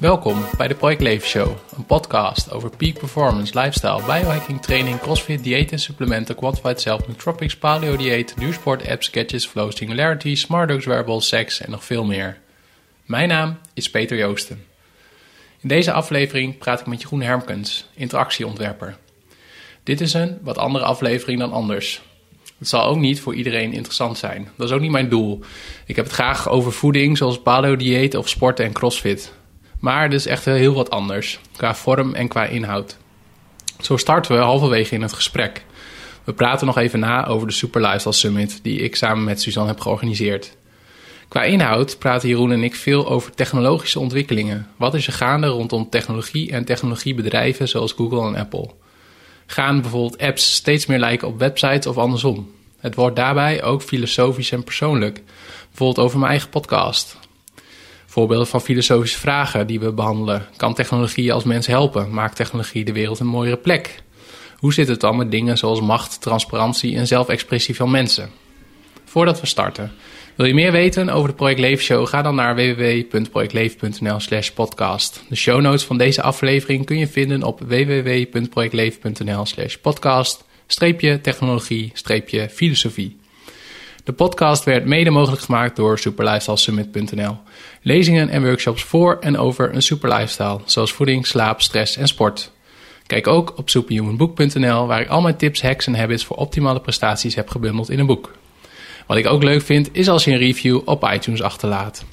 [0.00, 5.42] Welkom bij de Project Leven Show, een podcast over peak performance, lifestyle, biohacking, training, crossfit,
[5.42, 10.84] dieet en supplementen, quantified self, nootropics, paleo dieet, duursport, apps, sketches, flow, singularity, smart dogs,
[10.84, 12.38] wearables, seks en nog veel meer.
[13.04, 14.64] Mijn naam is Peter Joosten.
[15.60, 18.96] In deze aflevering praat ik met Jeroen Hermkens, interactieontwerper.
[19.82, 22.00] Dit is een wat andere aflevering dan anders.
[22.58, 24.48] Het zal ook niet voor iedereen interessant zijn.
[24.56, 25.40] Dat is ook niet mijn doel.
[25.86, 29.36] Ik heb het graag over voeding, zoals paleo-dieet of sporten en crossfit.
[29.78, 32.96] Maar het is echt heel wat anders, qua vorm en qua inhoud.
[33.80, 35.64] Zo starten we halverwege in het gesprek.
[36.24, 39.68] We praten nog even na over de Super Lifestyle Summit, die ik samen met Suzanne
[39.70, 40.56] heb georganiseerd.
[41.28, 44.68] Qua inhoud praten Jeroen en ik veel over technologische ontwikkelingen.
[44.76, 48.70] Wat is er gaande rondom technologie en technologiebedrijven zoals Google en Apple?
[49.46, 52.50] Gaan bijvoorbeeld apps steeds meer lijken op websites of andersom?
[52.78, 55.22] Het wordt daarbij ook filosofisch en persoonlijk.
[55.68, 57.16] Bijvoorbeeld over mijn eigen podcast.
[58.10, 60.46] Voorbeelden van filosofische vragen die we behandelen.
[60.56, 62.14] Kan technologie als mens helpen?
[62.14, 64.02] Maakt technologie de wereld een mooiere plek?
[64.56, 68.30] Hoe zit het dan met dingen zoals macht, transparantie en zelfexpressie van mensen?
[69.04, 69.92] Voordat we starten,
[70.34, 72.06] wil je meer weten over de Project Leven Show?
[72.06, 75.22] Ga dan naar www.projectleven.nl slash podcast.
[75.28, 81.90] De show notes van deze aflevering kun je vinden op www.projectleven.nl slash podcast streepje technologie
[81.94, 83.16] streepje filosofie.
[84.08, 87.36] De podcast werd mede mogelijk gemaakt door superlifestylesummit.nl.
[87.82, 92.50] Lezingen en workshops voor en over een superlifestyle, zoals voeding, slaap, stress en sport.
[93.06, 97.34] Kijk ook op superhumanbook.nl, waar ik al mijn tips, hacks en habits voor optimale prestaties
[97.34, 98.32] heb gebundeld in een boek.
[99.06, 102.04] Wat ik ook leuk vind, is als je een review op iTunes achterlaat.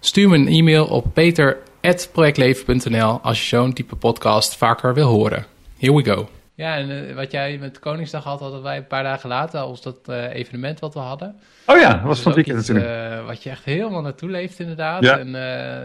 [0.00, 5.46] Stuur me een e-mail op peter.projectleven.nl als je zo'n type podcast vaker wil horen.
[5.78, 6.28] Here we go.
[6.56, 9.82] Ja, en uh, wat jij met Koningsdag had, hadden wij een paar dagen later, als
[9.82, 11.36] dat uh, evenement wat we hadden.
[11.66, 12.86] Oh ja, dat was van weekend natuurlijk.
[12.86, 15.02] Uh, wat je echt helemaal naartoe leeft inderdaad.
[15.02, 15.18] Ja.
[15.18, 15.34] En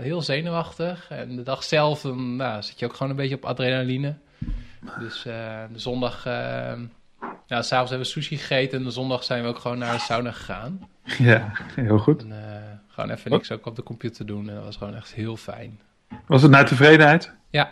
[0.01, 1.07] heel zenuwachtig.
[1.09, 4.15] En de dag zelf, dan nou, zit je ook gewoon een beetje op adrenaline.
[4.99, 9.59] Dus de zondag, nou, s'avonds hebben we sushi gegeten en de zondag zijn we ook
[9.59, 10.89] gewoon naar de sauna gegaan.
[11.17, 12.21] Ja, heel goed.
[12.23, 12.33] En,
[12.87, 15.79] gewoon even niks ook op de computer doen en dat was gewoon echt heel fijn.
[16.27, 17.33] Was het naar tevredenheid?
[17.49, 17.71] Ja.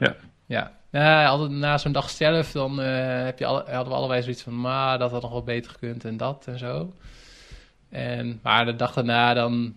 [0.00, 0.16] Ja.
[0.46, 4.22] Ja, ja, altijd na zo'n dag zelf, dan uh, heb je alle, hadden we allebei
[4.22, 6.92] zoiets van, maar dat had nog wel beter gekund en dat en zo.
[7.88, 9.74] En, maar de dag daarna dan,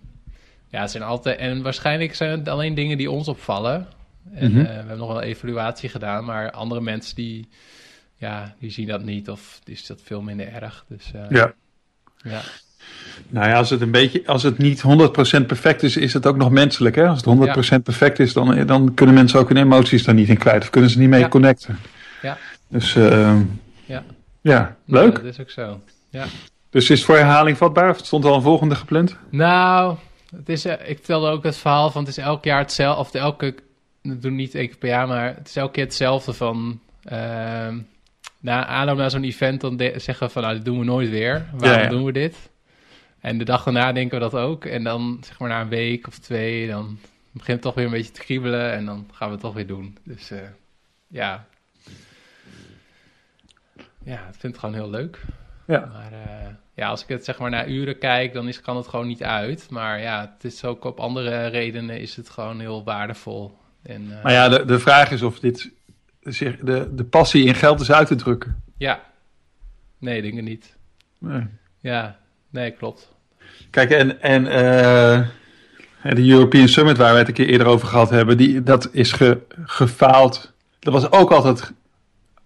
[0.68, 3.88] ja, het zijn altijd, en waarschijnlijk zijn het alleen dingen die ons opvallen.
[4.34, 4.66] En mm-hmm.
[4.66, 7.50] uh, we hebben nog wel een evaluatie gedaan, maar andere mensen die,
[8.16, 10.86] ja, die zien dat niet of is dat veel minder erg.
[10.88, 11.54] Dus uh, ja.
[12.18, 12.42] ja.
[13.30, 14.84] Nou ja, als het een beetje, als het niet
[15.42, 16.96] 100% perfect is, is het ook nog menselijk.
[16.96, 17.08] Hè?
[17.08, 17.80] Als het 100% ja.
[17.80, 20.62] perfect is, dan, dan kunnen mensen ook hun emoties daar niet in kwijt.
[20.62, 21.28] Of kunnen ze niet mee ja.
[21.28, 21.80] connecten.
[22.22, 22.38] Ja.
[22.68, 23.36] Dus uh,
[23.86, 24.04] ja.
[24.42, 25.18] ja, leuk.
[25.18, 25.82] Ja, dat is ook zo.
[26.10, 26.26] Ja.
[26.70, 27.90] Dus is het voor herhaling vatbaar?
[27.90, 29.18] Of stond al een volgende gepland?
[29.30, 29.96] Nou,
[30.36, 33.02] het is, uh, ik vertelde ook het verhaal van het is elk jaar hetzelfde.
[33.02, 33.56] Of elke,
[34.02, 36.80] dat doen niet één keer per jaar, maar het is elke keer hetzelfde van...
[37.12, 37.68] Uh,
[38.40, 41.10] na aanloop naar zo'n event, dan de, zeggen we van nou, dit doen we nooit
[41.10, 41.46] weer.
[41.54, 42.36] Waarom ja, doen we dit?
[43.20, 44.66] En de dag daarna denken we dat ook.
[44.66, 47.00] En dan, zeg maar, na een week of twee, dan
[47.32, 48.72] begint het toch weer een beetje te kriebelen.
[48.72, 49.98] En dan gaan we het toch weer doen.
[50.04, 50.40] Dus uh,
[51.08, 51.46] ja.
[54.04, 55.22] Ja, ik vind het gewoon heel leuk.
[55.68, 55.92] Ja.
[55.94, 58.88] Maar uh, ja, als ik het zeg maar naar uren kijk, dan is, kan het
[58.88, 59.70] gewoon niet uit.
[59.70, 63.58] Maar ja, het is ook op andere redenen is het gewoon heel waardevol.
[63.82, 65.72] En, uh, maar ja, de, de vraag is of dit
[66.20, 68.64] de, de passie in geld is uit te drukken.
[68.78, 69.02] Ja.
[69.98, 70.78] Nee, denk ik niet.
[71.18, 71.48] Nee.
[71.80, 72.19] Ja,
[72.50, 73.12] Nee, klopt.
[73.70, 78.10] Kijk, en, en uh, de European Summit waar we het een keer eerder over gehad
[78.10, 80.54] hebben, die, dat is ge, gefaald.
[80.80, 81.72] Dat was ook altijd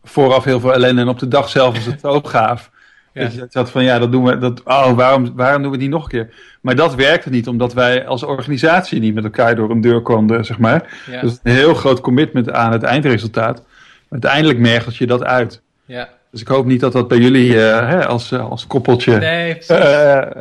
[0.03, 2.71] vooraf heel veel ellende en op de dag zelf was het gaaf.
[3.13, 3.23] Ja.
[3.23, 5.89] Dat je zat van ja, dat doen we, dat, oh, waarom, waarom doen we die
[5.89, 6.33] nog een keer?
[6.61, 10.45] Maar dat werkte niet, omdat wij als organisatie niet met elkaar door een deur konden,
[10.45, 11.03] zeg maar.
[11.11, 11.21] Ja.
[11.21, 13.63] Dus een heel groot commitment aan het eindresultaat.
[14.09, 15.61] Uiteindelijk merkt je dat uit.
[15.85, 16.09] Ja.
[16.33, 19.53] Dus ik hoop niet dat dat bij jullie uh, hè, als, uh, als koppeltje nee,
[19.53, 19.57] uh,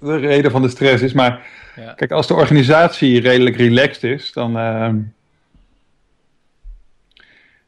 [0.00, 1.12] de reden van de stress is.
[1.12, 1.46] Maar
[1.76, 1.92] ja.
[1.92, 4.58] kijk, als de organisatie redelijk relaxed is, dan.
[4.58, 4.96] ehm,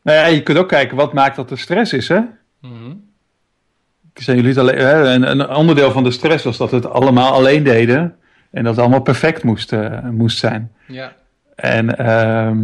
[0.02, 2.20] nou ja, je kunt ook kijken wat maakt dat er stress is, hè?
[2.61, 3.05] Mm-hmm.
[4.14, 5.14] Zijn jullie het alleen, hè?
[5.14, 8.16] Een, een, onderdeel van de stress was dat we het allemaal alleen deden
[8.50, 9.72] en dat het allemaal perfect moest,
[10.11, 10.72] moest zijn.
[10.87, 11.12] Ja.
[11.55, 11.99] En.
[11.99, 12.58] ehm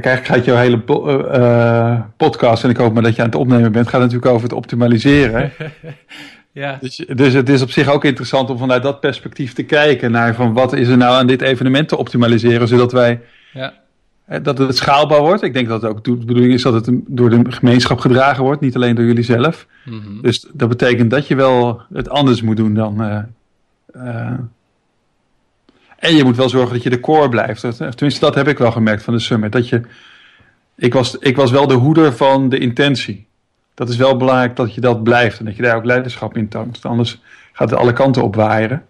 [0.00, 3.28] Kijk, eigenlijk gaat jouw hele po uh, podcast, en ik hoop maar dat je aan
[3.28, 5.52] het opnemen bent, gaat natuurlijk over het optimaliseren.
[6.52, 6.78] ja.
[6.80, 10.34] Dus, dus het is op zich ook interessant om vanuit dat perspectief te kijken naar
[10.34, 13.20] van wat is er nou aan dit evenement te optimaliseren, zodat wij
[13.52, 13.72] ja.
[14.42, 15.42] dat het schaalbaar wordt.
[15.42, 18.60] Ik denk dat het ook de bedoeling is dat het door de gemeenschap gedragen wordt,
[18.60, 19.66] niet alleen door jullie zelf.
[19.84, 20.22] Mm -hmm.
[20.22, 23.02] Dus dat betekent dat je wel het anders moet doen dan.
[23.02, 23.18] Uh,
[23.96, 24.32] uh,
[25.96, 27.60] En je moet wel zorgen dat je de core blijft.
[27.76, 29.52] Tenminste, dat heb ik wel gemerkt van de summit.
[29.52, 29.80] Dat je,
[30.74, 33.26] ik, was, ik was wel de hoeder van de intentie.
[33.74, 35.38] Dat is wel belangrijk dat je dat blijft.
[35.38, 36.84] En dat je daar ook leiderschap in toont.
[36.84, 37.20] Anders
[37.52, 38.84] gaat het alle kanten op waaien.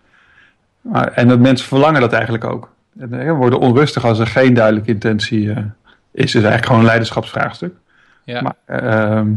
[0.81, 2.71] Maar, en dat mensen verlangen dat eigenlijk ook.
[2.99, 6.25] En, we worden onrustig als er geen duidelijke intentie uh, is.
[6.25, 7.75] Is eigenlijk gewoon een leiderschapsvraagstuk.
[8.25, 8.41] Ja.
[8.43, 9.33] Maar, uh,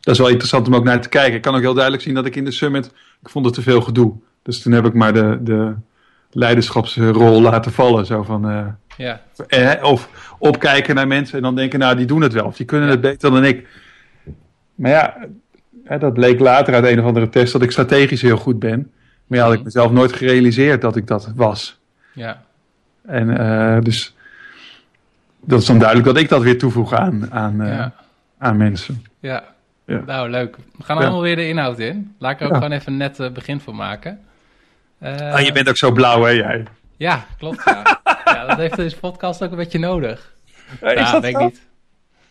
[0.00, 1.34] dat is wel interessant om ook naar te kijken.
[1.34, 2.86] Ik kan ook heel duidelijk zien dat ik in de summit,
[3.22, 4.14] ik vond het te veel gedoe.
[4.48, 5.74] Dus toen heb ik maar de, de
[6.30, 8.06] leiderschapsrol laten vallen.
[8.06, 8.66] Zo van, uh,
[8.96, 9.20] ja.
[9.46, 12.44] eh, of opkijken naar mensen en dan denken, nou die doen het wel.
[12.44, 12.92] Of die kunnen Ja.
[12.92, 13.68] het beter dan ik.
[14.74, 15.16] Maar ja,
[15.84, 18.90] hè, dat bleek later uit een of andere test dat ik strategisch heel goed ben.
[19.26, 19.66] Maar ja, had ik Mhm.
[19.66, 21.78] mezelf nooit gerealiseerd dat ik dat was.
[22.12, 22.42] Ja.
[23.06, 24.16] En eh, dus
[25.40, 27.92] dat is dan duidelijk dat ik dat weer toevoeg aan, aan, eh, Ja.
[28.38, 29.02] aan mensen.
[29.20, 29.44] Ja.
[29.84, 30.02] Ja.
[30.06, 30.56] Nou, leuk.
[30.76, 32.14] We gaan allemaal weer de inhoud in.
[32.18, 34.20] Laat ik er ook gewoon even net eh, begin van maken.
[34.98, 36.62] Eh, Ah, je bent ook zo blauw, hè, jij?
[36.96, 37.62] Ja, klopt.
[37.64, 38.00] Ja.
[38.24, 40.32] ja, dat heeft deze podcast ook een beetje nodig.
[40.80, 41.60] Ja, ja, dat denk ik niet.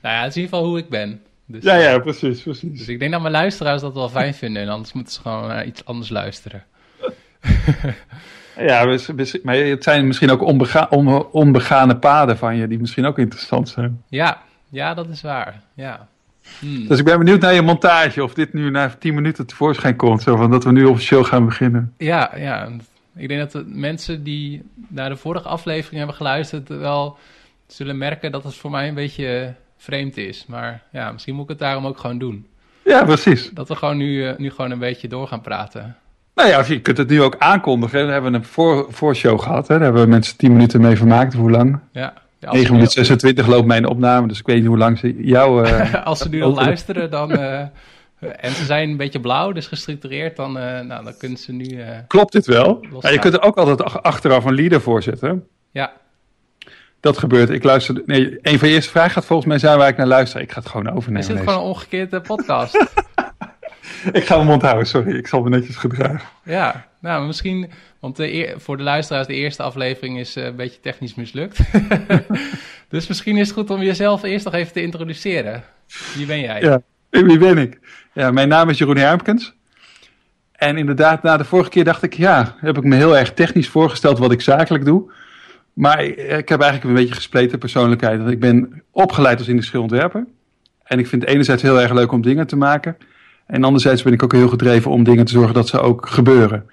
[0.01, 1.21] Nou ja, het is in ieder geval hoe ik ben.
[1.45, 2.87] Dus, Ja, eh, ja, precies, Dus precies.
[2.87, 4.61] ik denk dat mijn luisteraars dat wel fijn vinden.
[4.61, 6.63] En anders moeten ze gewoon naar iets anders luisteren.
[8.57, 8.85] Ja,
[9.43, 13.69] maar het zijn misschien ook onbega on- onbegane paden van je die misschien ook interessant
[13.69, 14.03] zijn.
[14.07, 15.61] Ja, ja dat is waar.
[15.73, 16.07] Ja.
[16.59, 16.88] Hmm.
[16.88, 20.21] Dus ik ben benieuwd naar je montage, of dit nu na 10 minuten tevoorschijn komt.
[20.21, 21.94] Zo van dat we nu officieel gaan beginnen.
[21.97, 22.69] Ja, ja.
[23.15, 27.17] Ik denk dat de mensen die naar de vorige aflevering hebben geluisterd wel
[27.67, 30.45] zullen merken dat het voor mij een beetje vreemd is.
[30.47, 32.47] Maar ja, misschien moet ik het daarom ook gewoon doen.
[32.83, 33.49] Ja, precies.
[33.53, 35.97] Dat we gewoon nu, eh, nu gewoon een beetje door gaan praten.
[36.35, 38.05] Nou ja, je kunt het nu ook aankondigen.
[38.05, 39.67] We hebben een voor, voorshow gehad.
[39.67, 39.73] Hè.
[39.73, 41.33] Daar hebben we mensen 10 minuten mee vermaakt.
[41.33, 41.79] Hoe lang?
[41.91, 42.13] Ja.
[42.39, 44.27] Ja, 9 minuten 26 loopt mijn opname.
[44.27, 45.65] Dus ik weet niet hoe lang ze jou...
[45.67, 47.31] eh, als ze nu nog luisteren, dan.
[47.31, 47.59] eh,
[48.19, 51.81] en ze zijn een beetje blauw, dus gestructureerd, dan, eh, nou, dan kunnen ze nu.
[51.81, 52.85] eh, Klopt dit wel?
[52.99, 55.47] Ja, je kunt er ook altijd ach- achteraf een leader voor zetten.
[55.71, 55.91] ja,
[56.99, 57.49] Dat gebeurt.
[57.49, 58.01] Ik luister.
[58.05, 60.41] Nee, een van je eerste vragen gaat volgens mij zijn waar ik naar luister.
[60.41, 61.27] Ik ga het gewoon is overnemen.
[61.27, 61.49] dit deze.
[61.49, 62.73] gewoon een omgekeerde podcast?
[64.11, 65.15] Ik ga mijn mond houden, sorry.
[65.15, 66.27] Ik zal me netjes gedragen.
[66.44, 67.69] ja, nou, misschien.
[67.99, 71.59] Want de voor de luisteraars, de eerste aflevering is eh, een beetje technisch mislukt.
[72.89, 75.63] dus misschien is het goed om jezelf eerst nog even te introduceren.
[76.15, 76.61] Wie ben jij?
[76.61, 77.79] Ja, wie ben ik?
[78.13, 79.55] Ja, mijn naam is Jeroen Hermkens.
[80.51, 83.69] En inderdaad, na de vorige keer dacht ik, ja, heb ik me heel erg technisch
[83.69, 85.11] voorgesteld wat ik zakelijk doe.
[85.73, 88.19] Maar ik ik heb eigenlijk een beetje gespleten persoonlijkheid.
[88.19, 90.25] Want ik ben opgeleid als industrieel ontwerper.
[90.83, 92.97] En ik vind het enerzijds heel erg leuk om dingen te maken.
[93.47, 96.69] En anderzijds ben ik ook heel gedreven om dingen te zorgen dat ze ook gebeuren.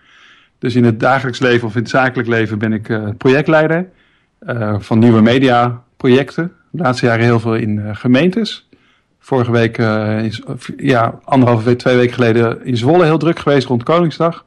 [0.59, 3.89] Dus in het dagelijks leven of in het zakelijk leven ben ik eh, projectleider
[4.39, 6.53] eh, van nieuwe media projecten.
[6.71, 8.69] De laatste jaren heel veel in eh, gemeentes.
[9.19, 9.79] Vorige week,
[10.23, 10.43] is,
[10.77, 14.45] ja, anderhalve week, twee weken geleden in Zwolle heel druk geweest rond Koningsdag.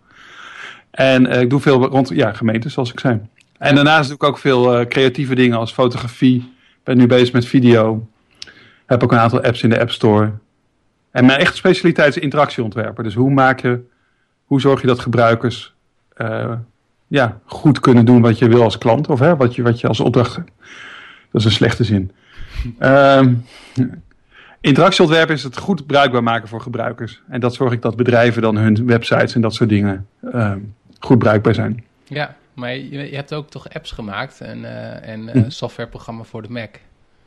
[0.92, 3.22] En ik doe veel rond ja, gemeentes, zoals ik zei.
[3.58, 6.54] En daarnaast doe ik ook veel creatieve dingen als fotografie.
[6.84, 8.08] Ben nu bezig met video.
[8.86, 10.32] Heb ook een aantal apps in de App Store.
[11.18, 13.04] En mijn echte specialiteit is interactieontwerper.
[13.04, 13.80] Dus hoe maak je,
[14.46, 15.74] hoe zorg je dat gebruikers
[16.14, 16.54] eh,
[17.08, 19.08] ja, goed kunnen doen wat je wil als klant.
[19.08, 20.36] Of hè, wat, je, wat je als opdracht.
[20.36, 22.12] Dat is een slechte zin.
[22.80, 23.34] Ehm
[24.62, 27.22] interactieontwerp is het goed bruikbaar maken voor gebruikers.
[27.28, 30.60] En dat zorg ik dat bedrijven dan hun websites en dat soort dingen ehm,
[31.00, 31.84] goed bruikbaar zijn.
[32.04, 35.50] Ja, maar je, je hebt ook toch apps gemaakt en, eh en Hm.
[35.50, 36.76] softwareprogramma voor de Mac.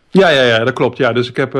[0.09, 0.97] Ja, ja, ja, dat klopt.
[0.97, 1.55] Ja, dus ik heb,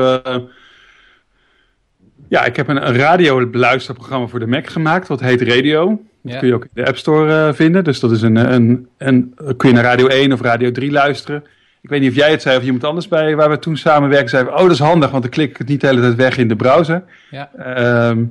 [2.27, 5.07] ja, ik heb een, een radiobeluisterprogramma voor de Mac gemaakt.
[5.07, 5.87] Dat heet Radio.
[6.23, 6.39] Dat Ja.
[6.39, 7.83] kun je ook in de App Store eh, vinden.
[7.83, 11.43] Dus dat is een, een, een, kun je naar Radio 1 of Radio 3 luisteren.
[11.81, 14.29] Ik weet niet of jij het zei of iemand anders bij waar we toen samenwerken.
[14.29, 16.37] Zei, oh, dat is handig, want dan klik ik het niet de hele tijd weg
[16.37, 17.03] in de browser.
[17.31, 18.23] Ja, Ehm,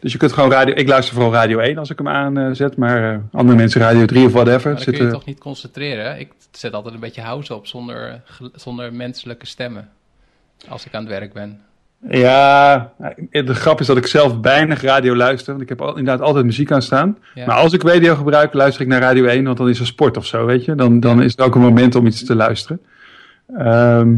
[0.00, 0.74] dus je kunt gewoon radio.
[0.74, 4.26] Ik luister vooral Radio 1 als ik hem aanzet, maar eh, andere mensen Radio 3
[4.26, 4.72] of whatever.
[4.72, 6.20] maar dan kun je je toch niet concentreren.
[6.20, 8.20] Ik zet altijd een beetje house op zonder,
[8.54, 9.88] zonder menselijke stemmen.
[10.68, 11.60] Als ik aan het werk ben.
[12.08, 12.92] Ja,
[13.30, 15.50] de grap is dat ik zelf weinig radio luister.
[15.50, 17.18] Want ik heb al, inderdaad altijd muziek aan staan.
[17.34, 17.46] Ja.
[17.46, 20.16] Maar als ik radio gebruik, luister ik naar Radio 1, want dan is er sport
[20.16, 20.74] of zo, weet je.
[20.74, 22.80] Dan, dan is het ook een moment om iets te luisteren.
[23.56, 24.16] Ehm,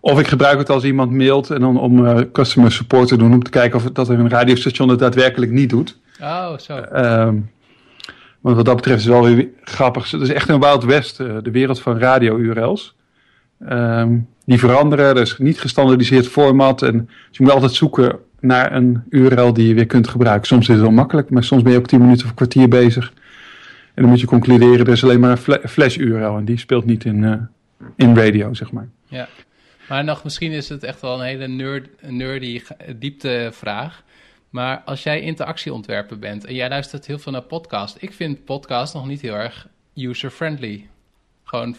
[0.00, 3.32] of ik gebruik het als iemand mailt en dan om eh, customer support te doen,
[3.32, 5.98] om te kijken of dat er een radiostation het daadwerkelijk niet doet.
[6.20, 6.76] Oh, zo.
[6.76, 7.36] Ehm,
[8.40, 10.10] want wat dat betreft is het wel weer grappig.
[10.10, 12.94] Het is echt een Wild West, eh, de wereld van radio-URL's.
[13.58, 16.82] Ehm, die veranderen, er is niet gestandardiseerd format.
[16.82, 20.46] En, dus je moet altijd zoeken naar een URL die je weer kunt gebruiken.
[20.46, 22.68] Soms is het wel makkelijk, maar soms ben je ook 10 minuten of een kwartier
[22.68, 23.12] bezig.
[23.94, 26.36] En dan moet je concluderen, er is alleen maar een fla- flash-URL.
[26.36, 27.32] En die speelt niet in, eh,
[27.96, 28.88] in radio, zeg maar.
[29.08, 29.28] Ja.
[29.88, 32.62] Maar nog, misschien is het echt wel een hele nerd, nerdy
[32.96, 34.02] dieptevraag.
[34.50, 38.94] Maar als jij interactieontwerper bent en jij luistert heel veel naar podcast, ik vind podcast
[38.94, 40.86] nog niet heel erg user-friendly.
[41.44, 41.76] Gewoon.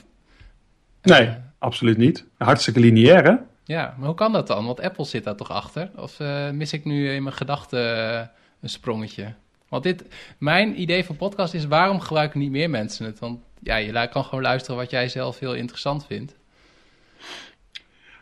[1.01, 2.25] Nee, absoluut niet.
[2.38, 3.35] Hartstikke lineair, hè?
[3.63, 4.65] Ja, maar hoe kan dat dan?
[4.65, 5.91] Want Apple zit daar toch achter?
[5.95, 8.21] Of uh, mis ik nu in mijn gedachten uh,
[8.62, 9.33] een sprongetje?
[9.69, 10.05] Want dit,
[10.38, 13.19] mijn idee van podcast is, waarom gebruiken niet meer mensen het?
[13.19, 16.35] Want ja, je kan gewoon luisteren wat jij zelf heel interessant vindt.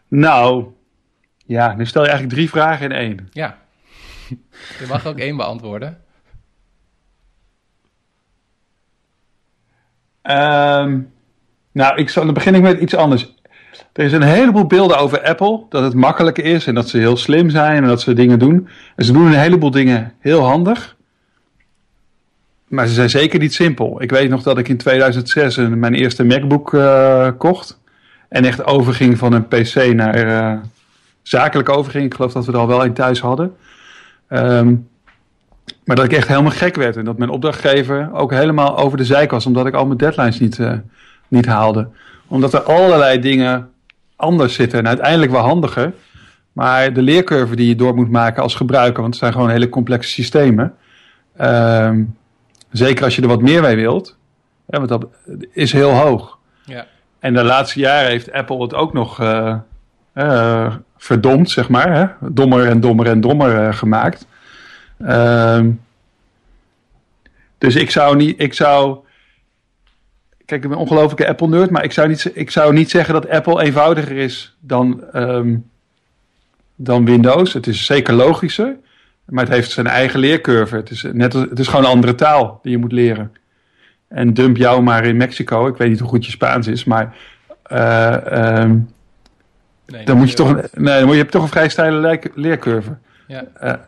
[0.08, 0.74] Nou,
[1.46, 3.28] ja, nu stel je eigenlijk drie vragen in één.
[3.32, 3.58] Ja,
[4.80, 6.04] je mag ook één beantwoorden.
[10.22, 11.13] Um,
[11.74, 13.34] nou, ik zal, dan begin ik met iets anders.
[13.94, 15.64] Er is een heleboel beelden over Apple.
[15.70, 18.68] Dat het makkelijk is en dat ze heel slim zijn en dat ze dingen doen.
[18.96, 20.96] En ze doen een heleboel dingen heel handig.
[22.68, 24.02] Maar ze zijn zeker niet simpel.
[24.02, 27.80] Ik weet nog dat ik in 2006 mijn eerste MacBook uh, kocht.
[28.30, 30.60] En echt overging van een PC naar uh,
[31.22, 32.06] zakelijk overging.
[32.06, 33.56] Ik geloof dat we er al wel een thuis hadden.
[34.30, 34.88] Um,
[35.86, 36.98] maar dat ik echt helemaal gek werd.
[36.98, 39.46] En dat mijn opdrachtgever ook helemaal over de zijk was.
[39.46, 40.74] Omdat ik al mijn deadlines niet, uh,
[41.34, 41.88] niet haalde.
[42.28, 43.70] Omdat er allerlei dingen
[44.16, 44.80] anders zitten.
[44.80, 45.94] En uiteindelijk wel handiger.
[46.54, 49.02] Maar de leercurve die je door moet maken als gebruiker.
[49.02, 50.74] Want het zijn gewoon hele complexe systemen.
[51.42, 52.18] Um,
[52.72, 54.18] zeker als je er wat meer mee wilt.
[54.66, 55.06] Ja, want dat
[55.52, 56.38] is heel hoog.
[56.66, 56.86] Ja.
[57.20, 59.56] En de laatste jaren heeft Apple het ook nog uh,
[60.16, 61.94] uh, verdomd, zeg maar.
[61.94, 62.30] Hè?
[62.32, 64.28] Dommer en dommer en dommer uh, gemaakt.
[65.08, 65.82] Um,
[67.58, 68.98] dus ik zou niet, ik zou.
[70.46, 73.30] Kijk, ik ben een ongelofelijke Apple-nerd, maar ik zou, niet, ik zou niet zeggen dat
[73.30, 75.70] Apple eenvoudiger is dan, um,
[76.76, 77.54] dan Windows.
[77.54, 78.76] Het is zeker logischer,
[79.26, 80.76] maar het heeft zijn eigen leercurve.
[80.76, 83.32] Het is, net, het is gewoon een andere taal die je moet leren.
[84.08, 85.68] En dump jou maar in Mexico.
[85.68, 87.16] Ik weet niet hoe goed je Spaans is, maar.
[87.72, 88.94] Uh, um,
[89.86, 92.98] nee, dan moet je toch een, nee, dan moet je, toch een vrij steile leercurve.
[93.28, 93.46] Ja.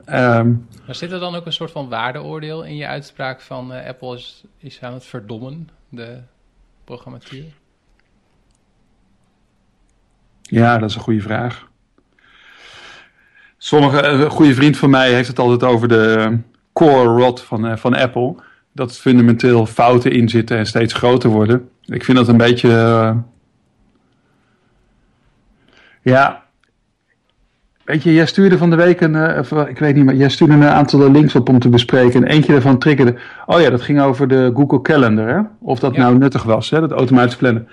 [0.07, 3.71] Uh, um, maar zit er dan ook een soort van waardeoordeel in je uitspraak van
[3.71, 6.17] uh, Apple is, is aan het verdommen, de
[6.85, 7.45] programmatuur?
[10.41, 11.67] Ja, dat is een goede vraag.
[13.57, 16.37] Sommige, een goede vriend van mij heeft het altijd over de
[16.73, 18.35] core rot van, uh, van Apple.
[18.71, 21.69] Dat fundamenteel fouten in zitten en steeds groter worden.
[21.85, 22.69] Ik vind dat een beetje.
[26.01, 26.44] Ja,
[27.85, 30.53] Weet je, jij stuurde van de week een, uh, ik weet niet, maar jij stuurde
[30.53, 32.23] een aantal links op om te bespreken.
[32.23, 33.15] En eentje daarvan triggerde.
[33.45, 35.41] Oh ja, dat ging over de Google Calendar, hè?
[35.59, 36.01] Of dat ja.
[36.01, 36.79] nou nuttig was, hè?
[36.79, 37.67] Dat automatisch plannen.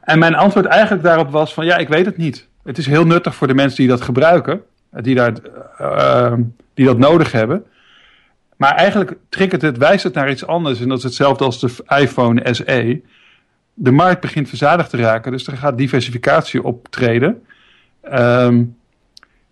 [0.00, 2.48] En mijn antwoord eigenlijk daarop was van, ja, ik weet het niet.
[2.64, 5.32] Het is heel nuttig voor de mensen die dat gebruiken, die, daar,
[5.80, 6.32] uh,
[6.74, 7.64] die dat nodig hebben.
[8.56, 10.80] Maar eigenlijk triggert het, wijst het naar iets anders.
[10.80, 13.00] En dat is hetzelfde als de iPhone SE.
[13.74, 17.42] De markt begint verzadigd te raken, dus er gaat diversificatie optreden.
[18.12, 18.78] Um,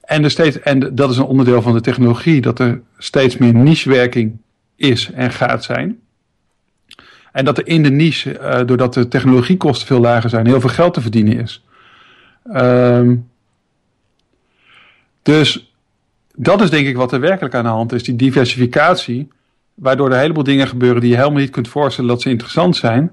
[0.08, 3.54] en, er steeds, en dat is een onderdeel van de technologie, dat er steeds meer
[3.54, 4.36] nichewerking
[4.76, 5.98] is en gaat zijn.
[7.32, 10.70] En dat er in de niche, uh, doordat de technologiekosten veel lager zijn, heel veel
[10.70, 11.64] geld te verdienen is.
[12.54, 13.28] Um,
[15.22, 15.72] dus
[16.34, 19.28] dat is denk ik wat er werkelijk aan de hand is, die diversificatie,
[19.74, 22.76] waardoor er een heleboel dingen gebeuren die je helemaal niet kunt voorstellen dat ze interessant
[22.76, 23.12] zijn.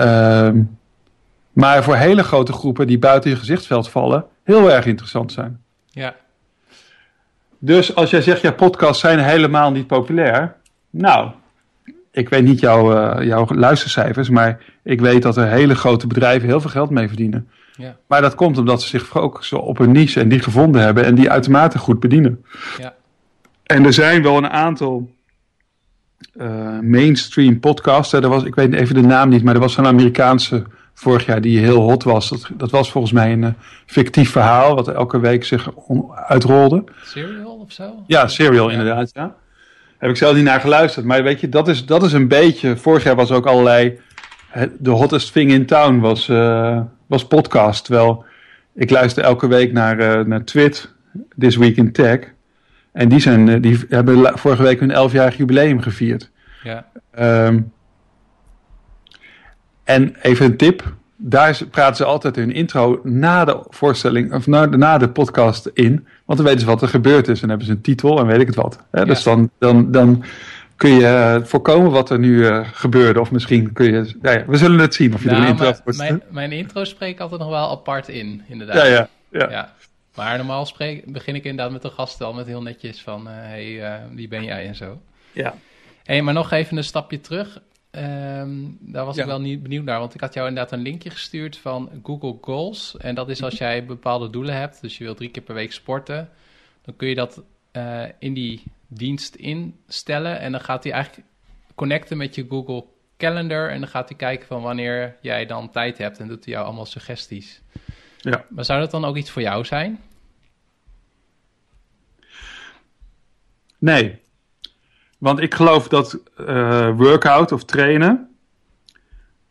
[0.00, 0.78] Um,
[1.52, 5.66] maar voor hele grote groepen die buiten je gezichtsveld vallen, heel erg interessant zijn.
[5.98, 6.14] Ja.
[7.58, 10.56] Dus als jij zegt, ja, podcasts zijn helemaal niet populair.
[10.90, 11.30] Nou,
[12.10, 16.48] ik weet niet jouw, uh, jouw luistercijfers, maar ik weet dat er hele grote bedrijven
[16.48, 17.48] heel veel geld mee verdienen.
[17.76, 17.96] Ja.
[18.06, 21.14] Maar dat komt omdat ze zich focussen op een niche en die gevonden hebben en
[21.14, 22.44] die uitermate goed bedienen.
[22.78, 22.94] Ja.
[23.62, 25.10] En er zijn wel een aantal
[26.34, 28.12] uh, mainstream podcasts.
[28.12, 30.64] Er was, ik weet even de naam niet, maar er was een Amerikaanse
[30.98, 32.28] vorig jaar die heel hot was.
[32.28, 33.48] Dat, dat was volgens mij een uh,
[33.86, 35.70] fictief verhaal wat elke week zich
[36.26, 36.84] uitrolde.
[37.04, 38.04] Serial of zo?
[38.06, 39.34] Ja, Serial inderdaad, ja.
[39.98, 41.06] Heb ik zelf niet naar geluisterd.
[41.06, 42.76] Maar weet je, dat is, dat is een beetje...
[42.76, 43.98] Vorig jaar was ook allerlei...
[44.78, 47.84] De hottest thing in town was, uh, was podcast.
[47.84, 48.24] Terwijl
[48.74, 50.92] ik luister elke week naar, uh, naar Twit,
[51.38, 52.18] This Week in Tech.
[52.92, 56.30] En die, zijn, die hebben vorige week hun 11-jarig jubileum gevierd.
[56.62, 56.86] Ja.
[57.46, 57.72] Um,
[59.88, 60.96] en even een tip.
[61.16, 66.06] Daar praten ze altijd hun intro na de voorstelling, of na, na de podcast in.
[66.24, 68.40] Want dan weten ze wat er gebeurd is en hebben ze een titel en weet
[68.40, 68.78] ik het wat.
[68.90, 68.98] Hè?
[68.98, 69.04] Ja.
[69.04, 70.24] Dus dan, dan, dan
[70.76, 73.20] kun je voorkomen wat er nu uh, gebeurde.
[73.20, 74.14] Of misschien kun je.
[74.22, 76.52] Nou ja, we zullen het zien of je nou, er een intro voor mijn, mijn
[76.52, 78.76] intro spreek ik altijd nog wel apart in, inderdaad.
[78.76, 79.08] Ja, ja.
[79.30, 79.50] ja.
[79.50, 79.74] ja.
[80.14, 83.32] Maar normaal spreek, begin ik inderdaad met de gast al met heel netjes van: hé,
[83.32, 85.00] uh, hey, uh, wie ben jij en zo.
[85.32, 85.54] Ja.
[86.04, 87.60] Hey, maar nog even een stapje terug.
[87.90, 89.22] Um, daar was ja.
[89.22, 92.38] ik wel niet benieuwd naar, want ik had jou inderdaad een linkje gestuurd van Google
[92.40, 92.96] Goals.
[92.96, 95.72] En dat is als jij bepaalde doelen hebt, dus je wilt drie keer per week
[95.72, 96.30] sporten,
[96.82, 97.42] dan kun je dat
[97.72, 100.40] uh, in die dienst instellen.
[100.40, 101.26] En dan gaat hij eigenlijk
[101.74, 102.84] connecten met je Google
[103.16, 103.70] Calendar.
[103.70, 106.18] En dan gaat hij kijken van wanneer jij dan tijd hebt.
[106.18, 107.60] En doet hij jou allemaal suggesties.
[108.18, 108.44] Ja.
[108.48, 110.00] Maar zou dat dan ook iets voor jou zijn?
[113.78, 114.20] Nee.
[115.18, 118.28] Want ik geloof dat uh, workout of trainen,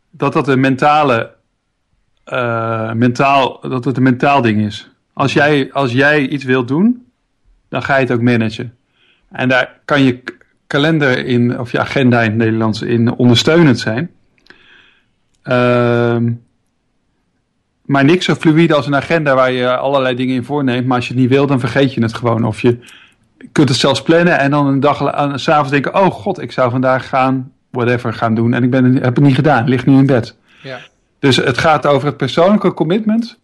[0.09, 1.33] dat dat een mentale,
[2.27, 4.89] uh, mentaal, dat het een mentaal ding is.
[5.13, 7.05] Als jij, als jij iets wilt doen,
[7.69, 8.77] dan ga je het ook managen.
[9.31, 10.23] En daar kan je
[10.67, 14.11] kalender in, of je agenda in het Nederlands, in ondersteunend zijn.
[15.43, 16.17] Uh,
[17.81, 20.85] maar niks zo fluïde als een agenda waar je allerlei dingen in voorneemt.
[20.85, 22.45] Maar als je het niet wil, dan vergeet je het gewoon.
[22.45, 22.79] Of je
[23.51, 26.71] kunt het zelfs plannen en dan een dag aan, s'avonds denken: Oh god, ik zou
[26.71, 28.53] vandaag gaan, whatever gaan doen.
[28.53, 30.37] En ik ben, heb het niet gedaan, ligt nu in bed.
[30.61, 30.79] Ja.
[31.19, 33.39] Dus het gaat over het persoonlijke commitment.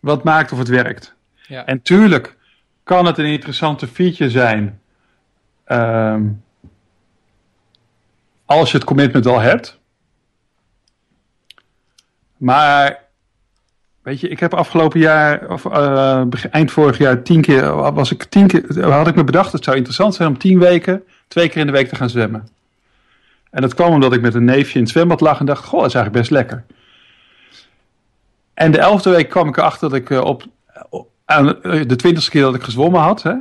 [0.00, 1.14] Wat maakt of het werkt.
[1.46, 1.66] Ja.
[1.66, 2.36] En tuurlijk
[2.82, 4.80] kan het een interessante feature zijn.
[5.66, 6.42] Um,
[8.48, 9.78] als je het commitment al hebt.
[12.36, 13.07] Maar
[14.08, 18.24] Weet je, ik heb afgelopen jaar, of uh, eind vorig jaar, tien keer, was ik
[18.24, 21.60] tien keer, had ik me bedacht, het zou interessant zijn om tien weken, twee keer
[21.60, 22.48] in de week te gaan zwemmen.
[23.50, 25.80] En dat kwam omdat ik met een neefje in het zwembad lag en dacht, goh,
[25.80, 26.64] dat is eigenlijk best lekker.
[28.54, 30.44] En de elfde week kwam ik erachter dat ik uh, op,
[31.24, 33.34] aan de twintigste keer dat ik gezwommen had, hè,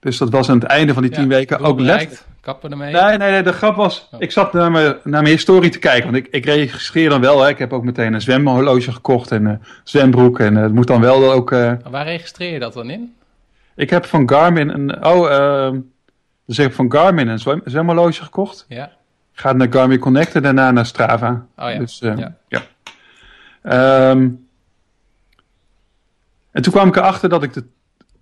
[0.00, 2.26] dus dat was aan het einde van die tien Ja, weken ook bereikt.
[2.44, 2.92] Kappen ermee.
[2.92, 4.20] Nee, nee, nee, de grap was, Oh.
[4.20, 7.40] ik zat naar mijn, naar mijn historie te kijken, want ik, ik registreer dan wel,
[7.42, 7.48] hè.
[7.48, 11.00] ik heb ook meteen een zwemhorloge gekocht en een zwembroek en eh, het moet dan
[11.00, 13.14] wel ook, eh, Waar registreer je dat dan in?
[13.76, 15.78] ik heb van Garmin een, oh, ehm
[16.46, 18.64] dus ik heb van Garmin een zwem, zwemhorloge gekocht.
[18.68, 18.90] Ja.
[19.32, 21.46] Gaat naar Garmin Connect en daarna naar Strava.
[21.56, 21.78] Oh ja.
[21.78, 22.34] Dus, eh, Ja.
[22.48, 22.62] ja.
[23.62, 24.28] Ehm,
[26.50, 27.64] en toen kwam ik erachter dat ik, de,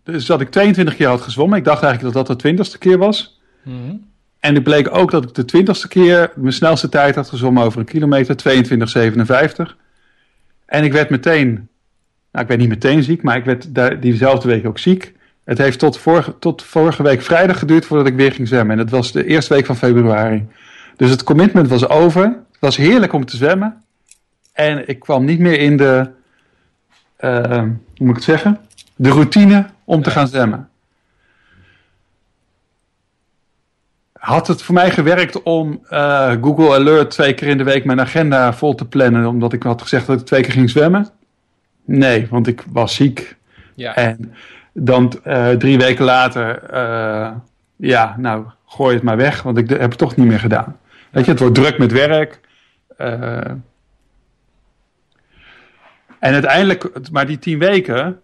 [0.02, 1.58] dus dat ik 22 keer had gezwommen.
[1.58, 3.40] Ik dacht eigenlijk dat dat de 20ste keer was.
[3.62, 3.94] Mhm.
[4.42, 7.78] En het bleek ook dat ik de 20ste keer mijn snelste tijd had gezwommen over
[7.78, 8.36] een kilometer,
[9.68, 9.76] 22,57.
[10.66, 11.52] En ik werd meteen,
[12.32, 15.12] nou ik werd niet meteen ziek, maar ik werd daar, diezelfde week ook ziek.
[15.44, 18.78] Het heeft tot vorige, tot vorige week vrijdag geduurd voordat ik weer ging zwemmen.
[18.78, 20.46] En dat was de eerste week van februari.
[20.96, 22.22] Dus het commitment was over.
[22.24, 23.82] Het was heerlijk om te zwemmen.
[24.52, 26.10] En ik kwam niet meer in de,
[27.16, 28.60] eh, hoe moet ik het zeggen?
[28.96, 30.68] De routine om te gaan zwemmen.
[34.22, 38.00] Had het voor mij gewerkt om eh, Google Alert twee keer in de week mijn
[38.00, 41.08] agenda vol te plannen, omdat ik had gezegd dat ik twee keer ging zwemmen?
[41.84, 43.36] Nee, want ik was ziek.
[43.74, 43.94] Ja.
[43.94, 44.34] En
[44.72, 47.30] dan eh, drie weken later, eh,
[47.76, 50.78] ja, nou, gooi het maar weg, want ik heb het toch niet meer gedaan.
[51.10, 52.40] Weet je, het wordt druk met werk.
[52.96, 53.62] en
[56.18, 58.20] uiteindelijk, maar die tien weken,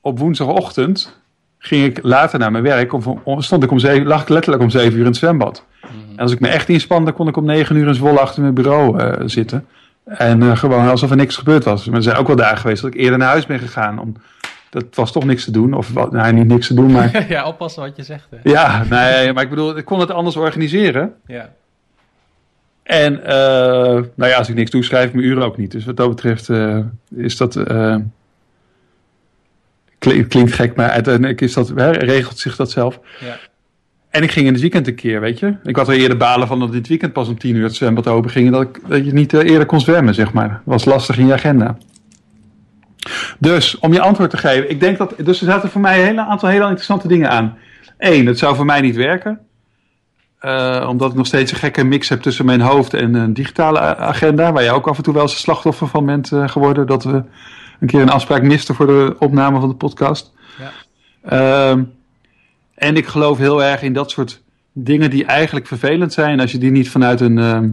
[0.00, 1.22] op woensdagochtend,
[1.66, 2.92] ging ik later naar mijn werk.
[2.92, 5.64] Om, om- stond ik om zeven, lag ik letterlijk om zeven uur in het zwembad.
[5.82, 8.54] En als ik me echt inspande, kon ik om negen uur in Zwolle achter mijn
[8.54, 9.66] bureau eh, zitten.
[10.04, 11.86] En eh, gewoon alsof er niks gebeurd was.
[11.86, 13.98] Maar er zijn ook wel dagen geweest dat ik eerder naar huis ben gegaan.
[13.98, 14.14] Om,
[14.70, 15.74] dat was toch niks te doen.
[15.74, 17.24] Of wat, nou, niet niks te doen, maar...
[17.28, 18.26] ja, oppassen wat je zegt.
[18.30, 18.50] Hè.
[18.50, 21.14] ja, nee, maar ik bedoel, ik kon het anders organiseren.
[21.26, 21.50] Ja.
[22.82, 25.70] En, eh, nou ja, als ik niks doe, schrijf ik mijn uren ook niet.
[25.70, 26.50] Dus wat dat betreft
[27.14, 27.56] is dat...
[30.06, 33.00] eh, klink- klinkt gek, maar uiteindelijk is dat, hè, regelt zich dat zelf.
[33.20, 33.36] Ja.
[34.10, 35.56] En ik ging in het weekend een keer, weet je.
[35.62, 38.06] Ik had al eerder balen van dat dit weekend pas om tien uur het zwembad
[38.06, 38.50] open ging.
[38.50, 40.48] Dat, ik, dat je niet eh, eerder kon zwemmen, zeg maar.
[40.48, 41.76] Dat was lastig in je agenda.
[43.38, 44.70] Dus, om je antwoord te geven.
[44.70, 47.56] Ik denk dat, dus er zaten voor mij een hele aantal hele interessante dingen aan.
[47.98, 49.38] Eén, het zou voor mij niet werken.
[50.38, 53.78] Eh, omdat ik nog steeds een gekke mix heb tussen mijn hoofd en een digitale
[53.96, 54.52] agenda.
[54.52, 56.86] Waar jij ook af en toe wel eens een slachtoffer van bent eh, geworden.
[56.86, 57.22] Dat we
[57.80, 60.32] een keer een afspraak misten voor de opname van de podcast.
[60.58, 60.72] Ja.
[61.22, 61.84] Ehm,
[62.74, 66.40] en ik geloof heel erg in dat soort dingen die eigenlijk vervelend zijn.
[66.40, 67.68] Als je die niet vanuit, een, ehm,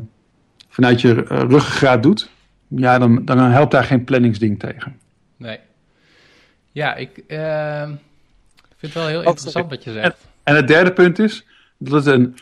[0.69, 2.29] vanuit je eh, ruggengraat doet.
[2.67, 4.99] Ja, dan, dan helpt daar geen planningsding tegen.
[5.37, 5.59] Nee.
[6.71, 7.83] Ja, ik eh,
[8.77, 10.17] vind het wel heel Oh, interessant wat je zegt.
[10.43, 11.45] En het derde punt is
[11.77, 12.35] dat het, een,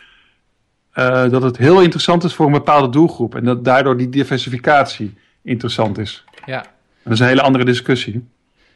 [0.92, 3.36] eh, dat het heel interessant is voor een bepaalde doelgroep.
[3.36, 6.24] En dat daardoor die diversificatie interessant is.
[6.46, 6.66] Ja.
[7.04, 8.28] Dat is een hele andere discussie.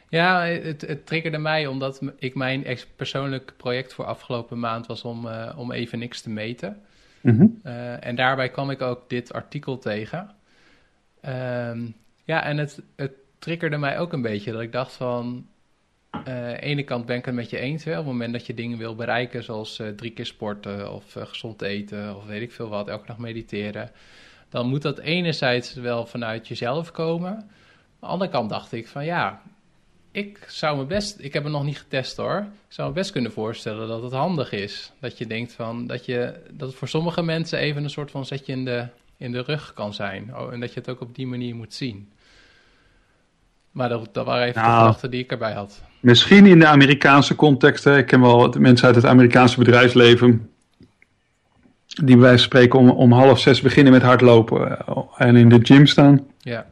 [0.08, 5.28] Ja, het, het triggerde mij omdat ik mijn persoonlijk project voor afgelopen maand was om,
[5.28, 6.80] eh, om even niks te meten.
[7.20, 7.46] Mhm.
[7.62, 10.30] Eh, en daarbij kwam ik ook dit artikel tegen.
[11.20, 11.86] Ehm,
[12.24, 15.46] ja, en het, het triggerde mij ook een beetje dat ik dacht van...
[16.10, 17.84] aan de ene kant ben ik het met je eens.
[17.84, 21.62] Hè, op het moment dat je dingen wil bereiken, zoals drie keer sporten of gezond
[21.62, 23.90] eten of weet ik veel wat, elke dag mediteren.
[24.48, 27.50] Dan moet dat enerzijds wel vanuit jezelf komen.
[28.04, 29.40] Aan de andere kant dacht ik van ja,
[30.10, 32.38] ik zou me best, ik heb het nog niet getest hoor.
[32.38, 34.92] Ik zou me best kunnen voorstellen dat het handig is.
[35.00, 38.26] Dat je denkt van, dat, je, dat het voor sommige mensen even een soort van
[38.26, 38.86] zetje in de,
[39.16, 40.36] in de rug kan zijn.
[40.36, 42.08] Oh, en dat je het ook op die manier moet zien.
[43.70, 44.80] Maar dat, dat waren even de Nou.
[44.80, 45.82] gedachten die ik erbij had.
[46.00, 47.84] Misschien in de Amerikaanse context.
[47.84, 47.96] Hè.
[47.98, 50.50] Ik ken wel mensen uit het Amerikaanse bedrijfsleven.
[51.86, 54.78] Die bij wijze van spreken om, om half zes beginnen met hardlopen.
[54.86, 56.26] eh, En in de gym staan.
[56.38, 56.66] Ja.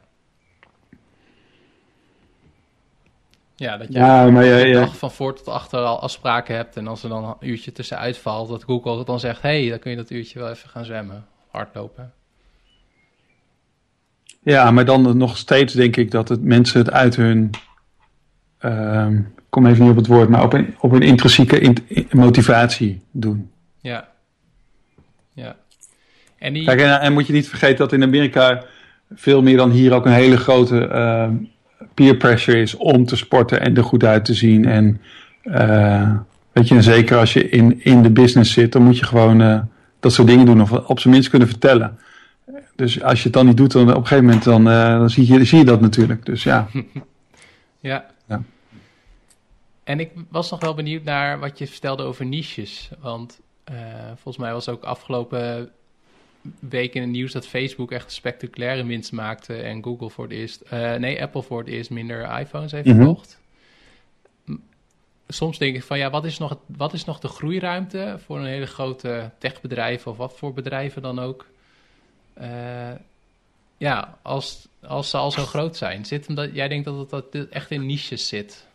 [3.62, 4.88] Ja, dat je Ja, maar ja, ja.
[4.88, 6.77] van voor tot achter al afspraken hebt.
[6.77, 9.42] En als er dan een uurtje tussenuit valt, dat Google dan zegt...
[9.42, 11.27] hé, hey, dan kun je dat uurtje wel even gaan zwemmen.
[11.51, 12.12] Hardlopen.
[14.42, 17.51] Ja, maar dan nog steeds denk ik dat het mensen het uit hun.
[18.61, 22.09] ik kom even niet op het woord, maar op een, op een intrinsieke in- in-
[22.11, 23.51] motivatie doen.
[23.81, 24.09] Ja.
[25.33, 25.57] Ja.
[26.38, 26.64] En die...
[26.64, 28.64] Kijk, en, en moet je niet vergeten dat in Amerika
[29.14, 31.35] veel meer dan hier ook een hele grote ehm,
[31.94, 34.64] peer pressure is om te sporten en er goed uit te zien.
[34.64, 35.00] En
[35.42, 36.14] eh,
[36.52, 39.40] weet je, en zeker als je in, in de business zit, dan moet je gewoon
[39.40, 39.61] eh,
[40.00, 41.98] dat soort dingen doen of op zijn minst kunnen vertellen.
[42.76, 45.11] Dus als je het dan niet doet, dan op een gegeven moment dan, eh, dan
[45.11, 46.26] zie, je, zie je dat natuurlijk.
[46.26, 46.66] Dus ja.
[47.81, 48.07] Ja.
[48.26, 48.42] Ja.
[49.85, 52.90] En ik was nog wel benieuwd naar wat je vertelde over niches.
[53.00, 53.40] Want
[54.14, 55.70] volgens mij was ook afgelopen
[56.59, 59.55] week in het nieuws dat Facebook echt spectaculaire winst maakte.
[59.55, 62.96] En Google voor het eerst, eh, nee, Apple voor het eerst minder iPhones heeft Mhm.
[62.96, 63.40] verkocht.
[65.28, 68.46] Soms denk ik van ja, wat is, nog, wat is nog de groeiruimte voor een
[68.46, 71.46] hele grote techbedrijf of wat voor bedrijven dan ook?
[72.35, 72.48] Eh,
[73.76, 76.05] ja, als, als ze al zo groot zijn.
[76.05, 78.66] Zit hem dat, jij denkt dat het dat echt in niches zit?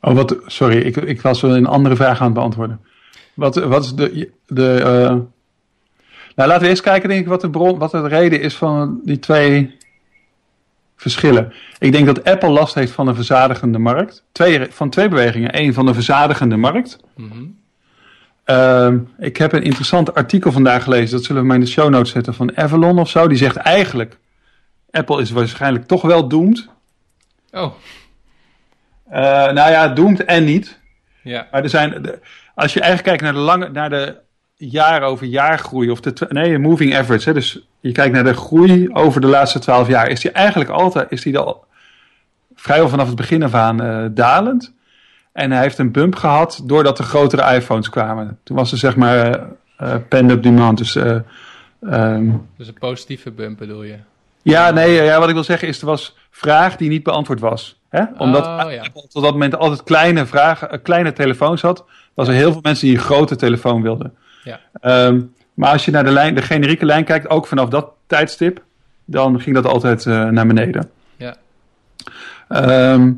[0.00, 2.80] Oh, wat, sorry, ik, ik was wel een andere vraag aan het beantwoorden.
[3.34, 4.30] Wat, wat is de.
[4.46, 5.16] de eh,
[6.36, 9.00] nou, laten we eerst kijken, denk ik, wat de, bron, wat de reden is van
[9.04, 9.76] die twee
[10.96, 11.52] verschillen.
[11.78, 14.24] Ik denk dat Apple last heeft van een verzadigende markt.
[14.32, 15.58] Twee, van twee bewegingen.
[15.60, 16.98] Eén van een verzadigende markt.
[17.16, 17.44] Mhm.
[18.44, 21.16] Ehm, ik heb een interessant artikel vandaag gelezen.
[21.16, 23.28] Dat zullen we maar in de show notes zetten van Avalon of zo.
[23.28, 24.18] Die zegt eigenlijk:
[24.90, 26.68] Apple is waarschijnlijk toch wel doomed.
[27.52, 27.72] Oh,
[29.10, 29.20] Eh,
[29.52, 30.78] nou ja, doomed en niet.
[31.22, 31.46] ja.
[31.50, 32.18] Maar er zijn, de-
[32.54, 34.16] als je eigenlijk kijkt naar de, lange, naar de
[34.56, 38.34] jaar over jaar groei, of de, nee, moving average, hè, dus je kijkt naar de
[38.34, 41.64] groei over de laatste twaalf jaar, is die eigenlijk altijd, is die al
[42.54, 44.74] vrijwel vanaf het begin af aan eh, dalend.
[45.32, 48.38] En hij heeft een bump gehad doordat er grotere iPhones kwamen.
[48.42, 49.42] Toen was er zeg maar eh
[49.76, 50.78] eh, pent-up demand.
[50.78, 51.16] Dus, eh,
[51.80, 53.96] ehm, Dus een positieve bump bedoel je?
[54.42, 57.80] ja, nee, ja, wat ik wil zeggen is, er was vraag die niet beantwoord was.
[57.88, 58.04] Hè?
[58.18, 58.82] Omdat Oh, ja.
[58.82, 62.86] Apple tot dat moment altijd kleine, vragen, kleine telefoons had, was er heel veel mensen
[62.86, 64.14] die een grote telefoon wilden.
[64.46, 64.60] Ja.
[64.80, 65.20] Ehm,
[65.54, 68.62] maar als je naar de, lijn, de generieke lijn kijkt, ook vanaf dat tijdstip,
[69.04, 70.90] dan ging dat altijd eh, naar beneden.
[71.16, 71.36] Ja.
[72.48, 73.12] Ehm,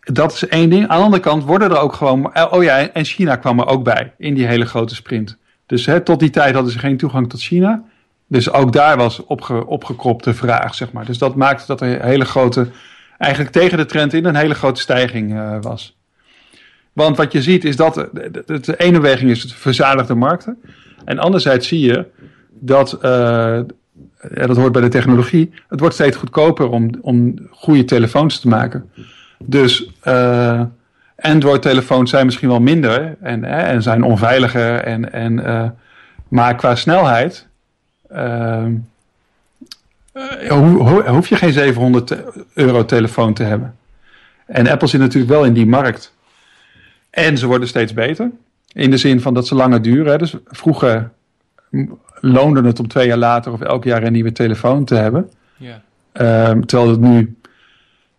[0.00, 0.88] dat is één ding.
[0.88, 2.50] Aan de andere kant worden er ook gewoon.
[2.50, 5.36] Oh ja, en China kwam er ook bij in die hele grote sprint.
[5.66, 7.82] Dus hè, tot die tijd hadden ze geen toegang tot China.
[8.26, 11.04] Dus ook daar was opge, opgekropte vraag, zeg maar.
[11.04, 12.68] Dus dat maakte dat er een hele grote.
[13.18, 15.98] Eigenlijk tegen de trend in een hele grote stijging eh, was.
[17.04, 17.94] Want wat je ziet is dat.
[17.94, 20.58] De, de, ene beweging is het verzadigde markten.
[21.04, 22.06] En anderzijds zie je
[22.50, 22.92] dat.
[22.92, 23.60] eh,
[24.34, 25.50] ja, dat hoort bij de technologie.
[25.68, 28.90] Het wordt steeds goedkoper om, om goede telefoons te maken.
[29.38, 30.62] Dus eh,
[31.16, 34.74] Android-telefoons zijn misschien wel minder en, hè, en zijn onveiliger.
[34.80, 35.68] En, en, eh,
[36.28, 37.46] maar qua snelheid
[38.08, 38.64] eh,
[40.48, 43.74] ho- ho- hoef je geen 700 te- euro telefoon te hebben.
[44.46, 46.14] En Apple zit natuurlijk wel in die markt.
[47.10, 48.30] En ze worden steeds beter.
[48.72, 50.12] In de zin van dat ze langer duren.
[50.12, 50.18] Hè.
[50.18, 51.10] Dus vroeger
[52.20, 55.30] loonde het om twee jaar later of elk jaar een nieuwe telefoon te hebben.
[55.56, 55.82] Ja.
[56.12, 57.34] Ehm, terwijl het nu.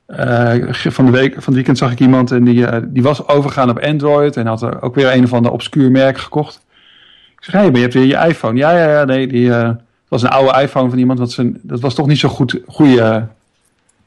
[0.05, 3.27] eh, van, de week, van het weekend zag ik iemand en die, eh, die was
[3.27, 6.61] overgegaan op Android en had er ook weer een of ander obscuur merk gekocht.
[7.37, 8.57] Ik zeg, hé, maar je hebt weer je iPhone.
[8.57, 9.69] Ja, ja, ja, nee, die eh,
[10.07, 11.19] was een oude iPhone van iemand.
[11.19, 13.27] Wat zijn, dat was toch niet zo goed, goede,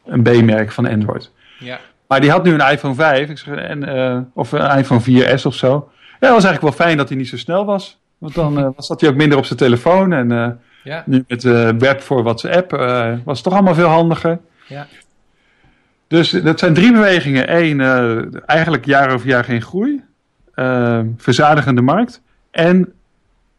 [0.07, 1.31] een B-merk van Android.
[1.59, 1.81] Ja.
[2.15, 5.47] Maar die had nu een iPhone 5, ik zeg, en, eh, of een iPhone 4S
[5.47, 5.69] of zo.
[5.69, 7.99] Ja, het was eigenlijk wel fijn dat hij niet zo snel was.
[8.19, 10.13] Want dan eh, zat hij ook minder op zijn telefoon.
[10.13, 10.49] En eh,
[10.83, 11.03] Ja.
[11.07, 11.43] nu met
[11.79, 12.71] web voor WhatsApp
[13.25, 14.39] was het toch allemaal veel handiger.
[14.67, 14.87] Ja.
[16.07, 17.57] Dus dat zijn drie bewegingen.
[17.57, 17.81] Eén,
[18.47, 20.03] eigenlijk jaar over jaar geen groei.
[21.17, 22.21] Verzadigende markt.
[22.51, 22.93] En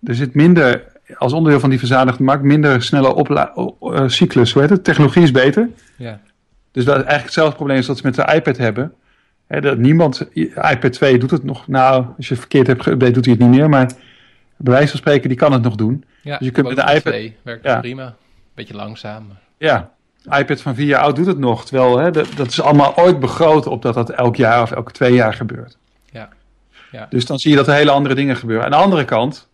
[0.03, 0.83] er zit minder,
[1.17, 3.65] als onderdeel van die verzadigde markt, minder snelle
[4.07, 4.51] cyclus.
[4.53, 4.83] Hoe heet het?
[4.83, 5.69] Technologie is beter.
[5.95, 6.19] Ja.
[6.75, 8.93] Dus dat is eigenlijk hetzelfde probleem als dat ze met de iPad hebben.
[9.47, 10.27] Dat niemand,
[10.71, 11.67] iPad 2 doet het nog.
[11.67, 13.69] Nou, als je het verkeerd hebt geüpdate, doet hij het niet meer.
[13.69, 13.91] Maar
[14.57, 16.03] bij wijze van spreken, die kan het nog doen.
[16.21, 16.37] Ja.
[16.37, 17.79] Dus je kunt met de iPad- 2 werkt Ja.
[17.79, 18.15] prima.
[18.53, 19.27] Beetje langzaam.
[19.57, 19.91] Ja.
[20.39, 21.65] iPad van vier jaar oud doet het nog.
[21.65, 25.13] Terwijl dat, dat is allemaal ooit begroot op dat dat elk jaar of elke twee
[25.13, 25.77] jaar gebeurt.
[26.11, 26.29] Ja.
[26.91, 27.07] ja.
[27.09, 28.65] Dus dan zie je dat er hele andere dingen gebeuren.
[28.65, 29.47] Aan de andere kant,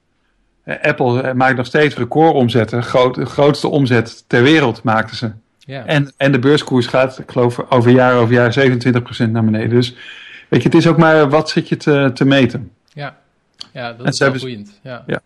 [0.82, 2.84] Apple maakt nog steeds recordomzetten.
[2.84, 5.32] Groot, de grootste omzet ter wereld maakten ze.
[5.66, 5.86] Ja.
[5.86, 8.54] En, en de beurskoers gaat, ik geloof, over jaar over jaar
[9.28, 9.70] 27% naar beneden.
[9.70, 9.96] Dus
[10.48, 12.72] weet je, het is ook maar wat zit je te, te meten.
[12.94, 13.18] ja.
[13.74, 14.80] ja, dat En is wel hebben- boeiend.
[14.84, 15.04] Ja.
[15.08, 15.22] Ja.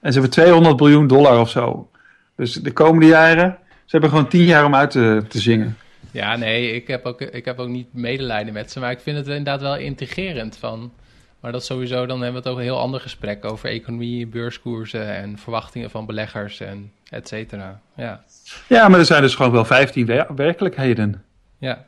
[0.00, 1.90] En ze hebben 200 biljoen dollar of zo.
[2.36, 5.76] Dus de komende jaren, ze hebben gewoon 10 jaar om uit te, te zingen.
[6.10, 9.16] Ja, nee, ik heb, ook, ik heb ook niet medelijden met ze, maar ik vind
[9.16, 10.92] het inderdaad wel integrerend van.
[11.40, 15.14] Maar dat sowieso, dan hebben we het over een heel ander gesprek over economie, beurskoersen
[15.16, 17.80] en verwachtingen van beleggers en et cetera.
[17.94, 18.24] Ja,
[18.68, 21.24] Ja, maar er zijn dus gewoon wel 15 wer- werkelijkheden.
[21.58, 21.86] ja.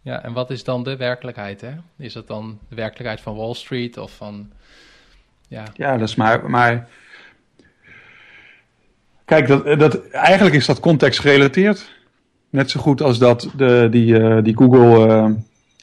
[0.00, 1.70] Ja, en wat is dan de werkelijkheid, hè?
[1.98, 4.50] Is dat dan de werkelijkheid van Wall Street of van...
[5.48, 6.50] Ja, Ja, dat is maar.
[6.50, 6.88] maar
[9.24, 11.92] kijk, dat, dat, eigenlijk is dat context gerelateerd.
[12.50, 15.30] Net zo goed als dat de, die, eh, die Google, eh,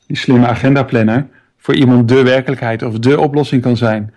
[0.07, 1.27] die slimme agenda planner,
[1.61, 4.13] voor iemand de werkelijkheid of de oplossing kan zijn.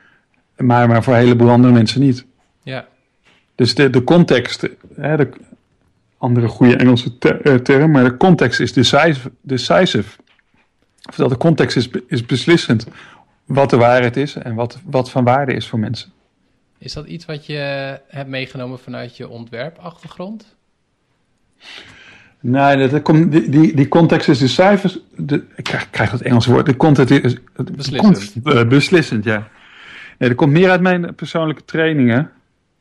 [0.56, 2.26] Maar, maar voor een heleboel andere mensen niet.
[2.62, 2.86] ja,
[3.54, 5.28] Dus de, de context, hè, de
[6.18, 9.30] andere goede Engelse ter- eh, term, maar de context is decisive.
[9.40, 10.18] decisive.
[11.16, 12.86] De context is, is beslissend
[13.44, 16.12] wat de waarheid is en wat, wat van waarde is voor mensen.
[16.78, 20.56] Is dat iets wat je hebt meegenomen vanuit je ontwerpachtergrond?
[22.46, 24.98] Nee, dat, komt, die, die, die context is de cijfers.
[25.16, 26.66] De, ik krijg, ik krijg dat Engelse woord.
[26.66, 27.36] De context is.
[27.72, 28.32] Beslissend.
[28.42, 29.48] Komt, eh, beslissend, ja.
[30.18, 32.30] Nee, dat komt meer uit mijn persoonlijke trainingen.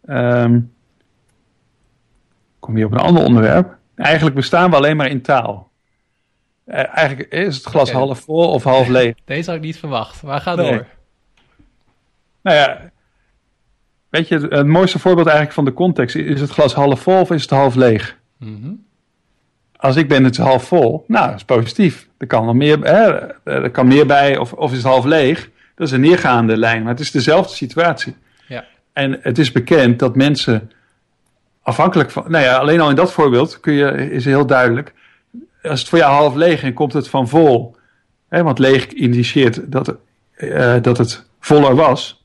[0.06, 0.60] Ehm
[2.60, 3.78] kom hier op een ander onderwerp.
[3.96, 5.72] Eigenlijk bestaan we alleen maar in taal.
[6.66, 7.98] Eh, eigenlijk is het glas Oké.
[7.98, 9.16] half vol of half leeg.
[9.26, 10.70] Deze had ik niet verwacht, maar ga Nee.
[10.72, 10.86] door.
[12.42, 12.92] Nou ja,
[14.10, 16.16] weet je, het, het mooiste voorbeeld eigenlijk van de context.
[16.16, 18.18] Is het glas half vol of is het half leeg?
[18.38, 18.72] Mhm.
[19.84, 22.08] Als ik ben het is half vol, nou, dat is positief.
[22.18, 25.50] Er kan nog meer, hè, er kan meer bij, of, of is het half leeg.
[25.76, 28.16] Dat is een neergaande lijn, maar het is dezelfde situatie.
[28.48, 28.66] Ja.
[28.94, 30.72] En het is bekend dat mensen
[31.62, 34.94] afhankelijk van, nou ja, alleen al in dat voorbeeld kun je, is heel duidelijk.
[35.64, 37.76] Als het voor jou half leeg en komt het van vol,
[38.28, 39.96] hè, want leeg indiceert dat,
[40.36, 42.24] eh, dat het voller was.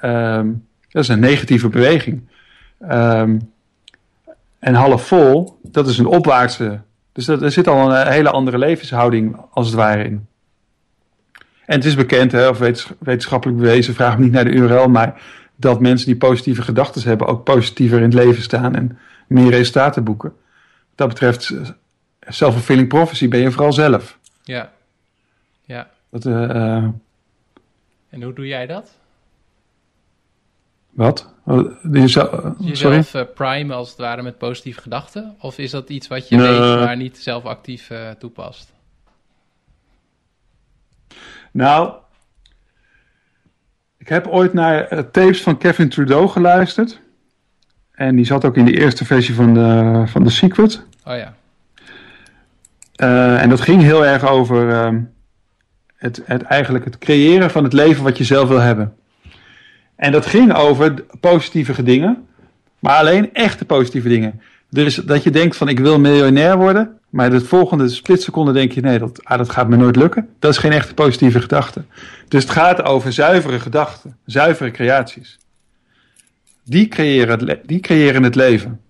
[0.00, 0.50] Ehm,
[0.88, 2.28] dat is een negatieve beweging.
[2.80, 3.38] Ehm,
[4.58, 6.80] en half vol, dat is een opwaartse.
[7.12, 10.26] Dus dat, er zit al een hele andere levenshouding als het ware in.
[11.66, 14.88] En het is bekend, hè, of wetens- wetenschappelijk bewezen, vraag me niet naar de URL,
[14.88, 15.22] maar
[15.56, 20.04] dat mensen die positieve gedachten hebben ook positiever in het leven staan en meer resultaten
[20.04, 20.28] boeken.
[20.28, 20.38] Wat
[20.94, 21.68] dat betreft, eh,
[22.20, 24.18] self-fulfilling prophecy ben je vooral zelf.
[24.42, 24.72] Ja.
[25.64, 25.90] Ja.
[26.10, 26.84] Dat, eh, eh,
[28.08, 28.96] En hoe doe jij dat?
[30.90, 31.31] wat?
[31.46, 31.58] Eh,
[32.06, 32.46] sorry?
[32.58, 35.34] Jezelf eh, primen als het ware met positieve gedachten?
[35.38, 36.60] Of is dat iets wat je Nee.
[36.60, 38.72] weet, maar niet zelf actief eh, toepast?
[41.50, 41.92] Nou,
[43.98, 47.00] ik heb ooit naar tapes van Kevin Trudeau geluisterd.
[47.92, 50.84] En die zat ook in de eerste versie van de, van The Secret.
[51.04, 51.34] Oh ja.
[53.38, 55.00] En dat ging heel erg over ehm,
[55.96, 58.96] het, het, eigenlijk het creëren van het leven wat je zelf wil hebben.
[60.02, 62.26] En dat ging over positieve dingen,
[62.78, 64.40] maar alleen echte positieve dingen.
[64.70, 68.80] Dus dat je denkt van ik wil miljonair worden, maar de volgende splitseconde denk je
[68.80, 70.28] nee, dat, ah, dat gaat me nooit lukken.
[70.38, 71.84] Dat is geen echte positieve gedachte.
[72.28, 75.38] Dus het gaat over zuivere gedachten, zuivere creaties.
[76.64, 78.80] Die creëren het, die creëren het leven.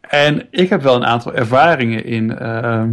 [0.00, 2.90] En ik heb wel een aantal ervaringen in, ehm,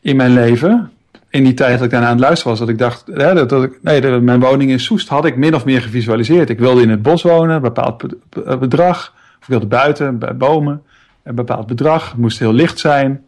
[0.00, 0.90] in mijn leven.
[1.38, 2.58] In die tijd dat ik daarna aan het luisteren was.
[2.60, 5.36] Dat ik dacht, hè, dat, dat ik, nee, de- mijn woning in Soest had ik
[5.36, 6.50] min of meer gevisualiseerd.
[6.50, 9.14] Ik wilde in het bos wonen, een bepaald be- be- bedrag.
[9.16, 10.82] Of ik wilde buiten, bij bomen,
[11.22, 12.08] een bepaald bedrag.
[12.10, 13.24] Het moest heel licht zijn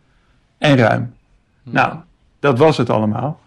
[0.59, 1.13] en ruim.
[1.63, 1.95] Nou,
[2.41, 3.41] dat was het allemaal.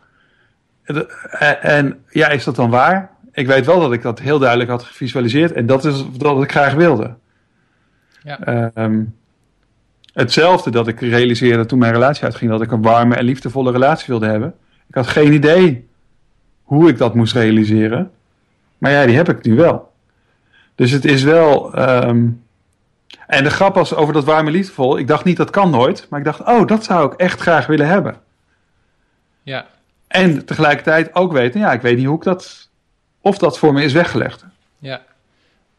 [0.84, 3.10] En, en ja, is dat dan waar?
[3.32, 5.52] Ik weet wel dat ik dat heel duidelijk had gevisualiseerd.
[5.52, 7.14] En dat is wat ik graag wilde.
[8.24, 8.40] Ja.
[8.74, 9.02] Ehm,
[10.14, 14.06] hetzelfde dat ik realiseerde toen mijn relatie uitging, dat ik een warme en liefdevolle relatie
[14.08, 14.56] wilde hebben.
[14.88, 15.88] Ik had geen idee
[16.64, 18.12] hoe ik dat moest realiseren.
[18.78, 19.92] Maar ja, die heb ik nu wel.
[20.76, 21.74] Dus het is wel.
[21.74, 22.28] ehm,
[23.28, 24.98] en de grap was over dat warme liefdevol.
[24.98, 26.08] Ik dacht niet dat kan nooit.
[26.10, 28.16] Maar ik dacht, oh, dat zou ik echt graag willen hebben.
[29.44, 29.66] Ja.
[30.08, 32.70] En tegelijkertijd ook weten, ja, ik weet niet hoe ik dat.
[33.22, 34.46] Of dat voor me is weggelegd.
[34.80, 35.02] Ja.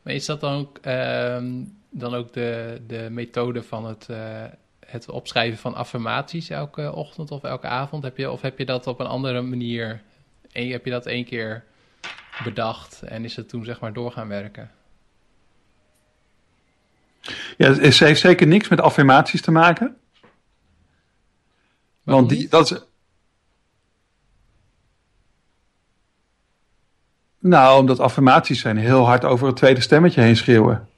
[0.03, 1.45] Maar is dat dan ook, ehm,
[1.97, 4.45] dan ook de, de methode van het, eh,
[4.87, 8.03] het opschrijven van affirmaties elke ochtend of elke avond?
[8.03, 10.03] Heb je, of heb je dat op een andere manier,
[10.53, 11.65] een, heb je dat één keer
[12.45, 14.71] bedacht en is het toen zeg maar door gaan werken?
[17.57, 19.97] Ja, het heeft zeker niks met affirmaties te maken.
[22.03, 22.79] Want die, dat is.
[27.39, 30.89] Nou, omdat affirmaties zijn heel hard over het tweede stemmetje heen schreeuwen.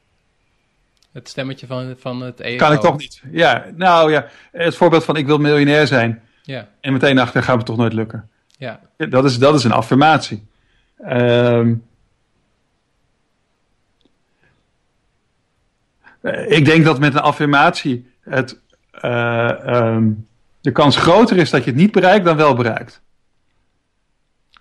[1.16, 2.64] Het stemmetje van, van het ego.
[2.64, 3.22] Kan ik toch niet.
[3.30, 6.22] Ja, nou ja, het voorbeeld van ik wil miljonair zijn.
[6.42, 6.68] Ja.
[6.80, 8.28] En meteen achter gaat het toch nooit lukken.
[8.58, 8.80] Ja.
[8.96, 10.46] Dat is, dat is een affirmatie.
[10.98, 11.72] Ehm
[16.48, 18.60] ik denk dat met een affirmatie het,
[19.04, 20.26] uh, um,
[20.60, 23.00] de kans groter is dat je het niet bereikt dan wel bereikt.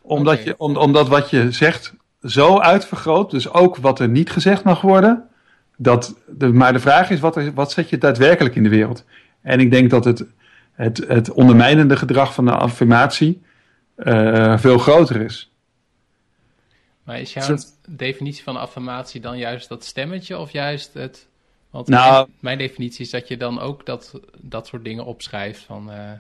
[0.02, 4.64] Omdat, je, om, omdat wat je zegt zo uitvergroot, dus ook wat er niet gezegd
[4.64, 5.30] mag worden.
[5.78, 9.04] Dat de, maar de vraag is, wat, er, wat zet je daadwerkelijk in de wereld?
[9.42, 10.26] En ik denk dat het,
[10.72, 13.42] het, het ondermijnende gedrag van de affirmatie
[13.98, 15.52] uh, veel groter is.
[17.04, 17.58] Maar is jouw
[17.88, 21.28] definitie van affirmatie dan juist dat stemmetje of juist het...
[21.70, 25.62] Want Nou- mijn, mijn definitie is dat je dan ook dat, dat soort dingen opschrijft
[25.64, 25.92] van...
[25.92, 26.12] eh,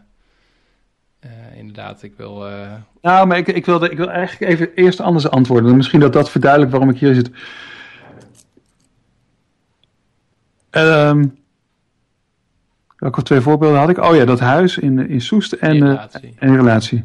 [1.19, 2.47] eh, inderdaad, ik wil...
[2.47, 5.75] eh, Nou, maar ik, ik, wilde, ik wil eigenlijk even eerst anders antwoorden.
[5.75, 7.29] Misschien dat dat verduidelijkt waarom ik hier zit.
[10.75, 11.25] Ehm
[12.97, 13.97] welke twee voorbeelden had ik?
[13.97, 16.33] Oh ja, dat huis in, in Soest en, eh, relatie.
[16.39, 17.03] en relatie.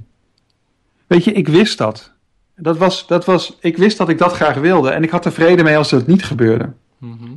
[1.06, 2.12] Weet je, ik wist dat.
[2.56, 4.90] Dat was, dat was, ik wist dat ik dat graag wilde.
[4.90, 6.72] En ik had er vrede mee als het niet gebeurde.
[6.98, 7.32] mhm.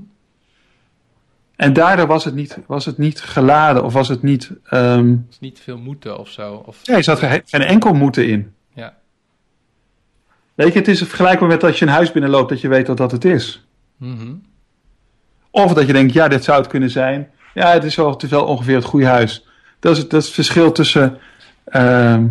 [1.55, 4.51] En daardoor was het niet, was het niet geladen of was het niet...
[4.63, 6.63] ehm niet veel moeten of zo.
[6.65, 8.53] Of, ja, er zat geen, geen enkel moeten in.
[8.73, 8.97] Ja.
[10.53, 12.97] Weet je, het is vergelijkbaar met als je een huis binnenloopt dat je weet dat
[12.97, 13.65] dat het is.
[13.97, 14.33] Mhm.
[15.55, 17.29] Of dat je denkt, ja, dit zou het kunnen zijn.
[17.53, 19.45] Ja, het is wel, is wel ongeveer het goede huis.
[19.79, 21.17] Dat is, het- dat is het verschil tussen
[21.65, 22.27] ehm,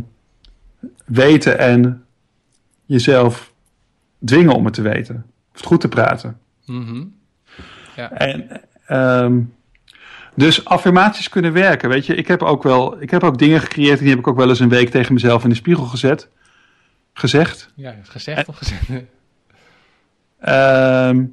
[1.04, 2.04] weten en
[2.84, 3.52] jezelf
[4.24, 5.16] dwingen om het te weten.
[5.52, 6.38] Of het goed te praten.
[6.66, 7.04] Mhm.
[8.10, 9.40] En, ehm,
[10.34, 11.88] dus affirmaties kunnen werken.
[11.88, 13.98] Weet je, ik heb ook wel, ik heb ook dingen gecreëerd.
[13.98, 16.28] Die heb ik ook wel eens een week tegen mezelf in de spiegel gezet.
[17.12, 17.72] Gezegd.
[17.74, 18.88] Ja, gezegd of gezegd?
[20.40, 21.24] Ehm,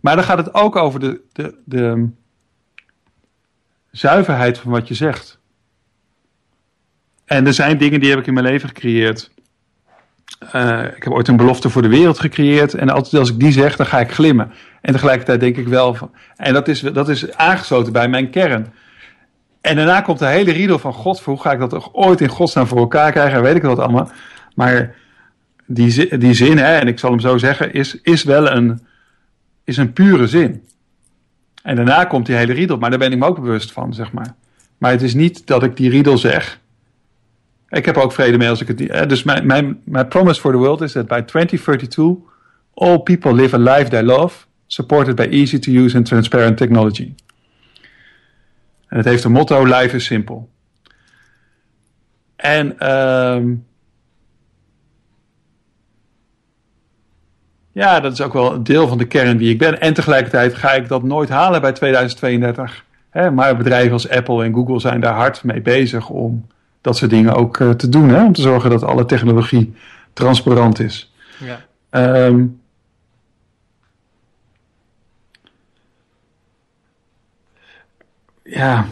[0.00, 2.08] maar dan gaat het ook over de, de, de
[3.90, 5.38] zuiverheid van wat je zegt.
[7.24, 9.30] En er zijn dingen die heb ik in mijn leven gecreëerd.
[10.52, 12.74] Eh, ik heb ooit een belofte voor de wereld gecreëerd.
[12.74, 14.52] En altijd als ik die zeg, dan ga ik glimmen.
[14.80, 16.10] En tegelijkertijd denk ik wel van.
[16.36, 18.72] En dat is, dat is aangesloten bij mijn kern.
[19.60, 21.20] En daarna komt de hele riedel van God.
[21.20, 23.42] Hoe ga ik dat ooit in godsnaam voor elkaar krijgen?
[23.42, 24.10] Weet ik wat allemaal.
[24.54, 24.94] Maar
[25.66, 28.85] die, die zin, hè, en ik zal hem zo zeggen, is, is wel een,
[29.66, 30.62] is een pure zin.
[31.62, 34.12] En daarna komt die hele riedel, maar daar ben ik me ook bewust van, zeg
[34.12, 34.34] maar.
[34.78, 36.60] Maar het is niet dat ik die riedel zeg.
[37.68, 38.88] Ik heb ook vrede mee als ik het niet.
[38.90, 42.16] eh, Dus mijn, mijn, mijn promise for the world is that by 2032
[42.74, 47.14] all people live a life they love, supported by easy to use and transparent technology.
[48.88, 50.40] En het heeft een motto: Life is simple.
[52.36, 53.54] En ehm
[57.76, 59.80] ja, dat is ook wel een deel van de kern wie ik ben.
[59.80, 62.84] En tegelijkertijd ga ik dat nooit halen bij 2032.
[63.10, 66.46] Hè, maar bedrijven als Apple en Google zijn daar hard mee bezig om
[66.80, 68.08] dat soort dingen ook eh, te doen.
[68.08, 69.74] Hè, om te zorgen dat alle technologie
[70.12, 71.12] transparant is.
[71.38, 71.64] Ja.
[71.90, 72.44] Ehm,
[78.42, 78.86] ja,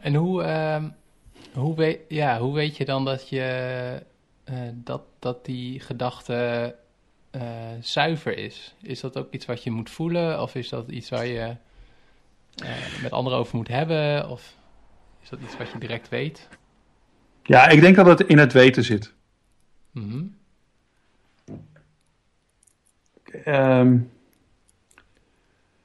[0.00, 0.84] En hoe, ehm,
[1.54, 3.42] hoe, weet, ja, hoe weet je dan dat, je,
[4.44, 6.74] eh, dat, dat die gedachte
[7.32, 7.42] eh,
[7.80, 8.74] zuiver is?
[8.82, 10.42] Is dat ook iets wat je moet voelen?
[10.42, 11.56] Of is dat iets waar je
[12.56, 12.70] eh,
[13.02, 14.28] met anderen over moet hebben?
[14.28, 14.56] Of
[15.22, 16.48] is dat iets wat je direct weet?
[17.42, 19.12] ja, ik denk dat het in het weten zit.
[23.44, 23.92] Ehm,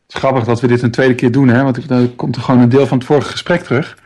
[0.06, 1.64] het is grappig dat we dit een tweede keer doen, hè?
[1.64, 3.98] want dan komt er gewoon een deel van het vorige gesprek terug.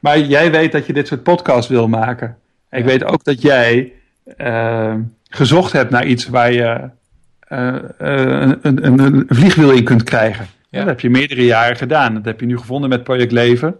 [0.00, 2.38] Maar jij weet dat je dit soort podcast wil maken.
[2.68, 3.92] En ik weet ook dat jij
[4.36, 6.88] ehm, gezocht hebt naar iets waar je
[7.40, 10.46] eh, eh, een, een, een vliegwiel in kunt krijgen.
[10.68, 10.78] Ja.
[10.78, 12.14] Dat heb je meerdere jaren gedaan.
[12.14, 13.76] Dat heb je nu gevonden met Project Leven.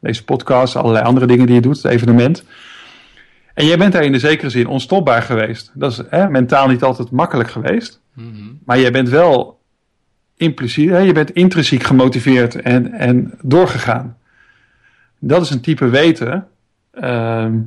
[0.00, 2.44] Deze podcast, allerlei andere dingen die je doet, het evenement.
[3.54, 5.70] En jij bent daar in de zekere zin onstopbaar geweest.
[5.74, 8.00] Dat is hè, mentaal niet altijd makkelijk geweest.
[8.12, 8.52] Mhm.
[8.64, 9.60] Maar jij bent wel
[10.36, 14.16] impliciet, hè, je bent intrinsiek gemotiveerd en, en doorgegaan.
[15.18, 16.46] Dat is een type weten
[16.90, 17.58] ehm,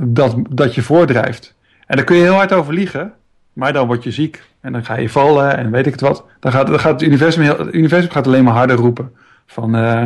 [0.00, 1.54] dat, dat je voordrijft.
[1.86, 3.12] En daar kun je heel hard over liegen,
[3.52, 4.42] maar dan word je ziek.
[4.60, 6.24] En dan ga je vallen en weet ik het wat.
[6.40, 9.12] Dan gaat, dan gaat het, universum heel, het universum gaat alleen maar harder roepen.
[9.46, 10.04] Van eh,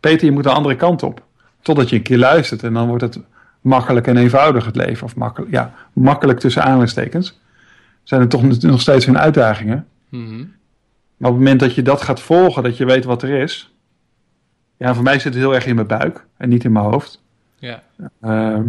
[0.00, 1.22] Peter, je moet de andere kant op.
[1.60, 3.20] Totdat je een keer luistert en dan wordt het
[3.60, 5.04] makkelijk en eenvoudig het leven.
[5.04, 7.40] Of makkelijk, ja, makkelijk tussen aanhalingstekens
[8.02, 9.86] zijn er toch nog steeds hun uitdagingen.
[10.08, 10.44] Mhm.
[11.16, 13.74] Maar op het moment dat je dat gaat volgen, dat je weet wat er is.
[14.76, 17.22] Ja, voor mij zit het heel erg in mijn buik en niet in mijn hoofd.
[17.58, 17.82] Ja,
[18.20, 18.62] Ehm,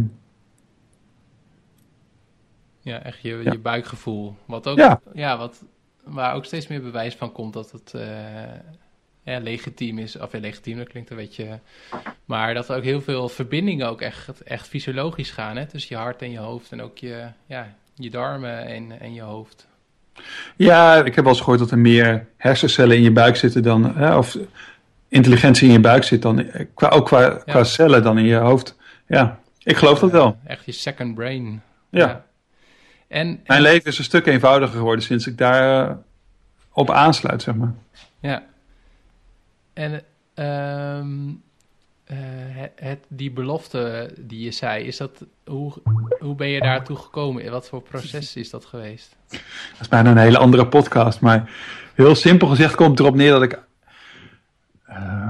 [2.84, 3.52] ja echt je, Ja.
[3.52, 4.36] je buikgevoel.
[4.46, 5.02] Wat ook, Ja.
[5.14, 5.38] ja.
[5.38, 5.64] wat,
[6.04, 8.08] waar ook steeds meer bewijs van komt dat het eh,
[9.24, 10.18] ja, legitiem is.
[10.20, 11.60] Of ja, legitiem, dat klinkt een beetje...
[12.26, 15.58] Maar dat er ook heel veel verbindingen ook echt, echt fysiologisch gaan.
[15.58, 15.66] Hè?
[15.66, 19.22] Tussen je hart en je hoofd en ook je, ja, je darmen en, en je
[19.22, 19.68] hoofd.
[20.56, 23.96] ja, ik heb wel eens gehoord dat er meer hersencellen in je buik zitten dan.
[23.96, 24.38] Hè, of
[25.08, 26.46] intelligentie in je buik zit dan.
[26.74, 28.78] Qua, ook qua, qua cellen dan in je hoofd.
[29.08, 30.38] Ja, ik geloof dat wel.
[30.44, 31.62] Eh, echt je second brain.
[31.90, 32.26] Ja.
[33.14, 35.96] En, Mijn en- leven is een stuk eenvoudiger geworden sinds ik daar eh,
[36.72, 37.74] op aansluit, zeg maar.
[38.20, 38.44] Ja.
[39.74, 40.02] En
[40.34, 41.30] ehm,
[42.04, 42.18] eh,
[42.56, 45.74] het, het- die belofte die je zei, is dat, hoe,
[46.20, 47.52] hoe ben je daartoe gekomen?
[47.52, 49.16] Wat voor proces is dat geweest?
[49.30, 49.40] Dat
[49.82, 51.20] is bijna een hele andere podcast.
[51.20, 51.50] Maar
[51.94, 53.60] heel simpel gezegd komt erop neer dat ik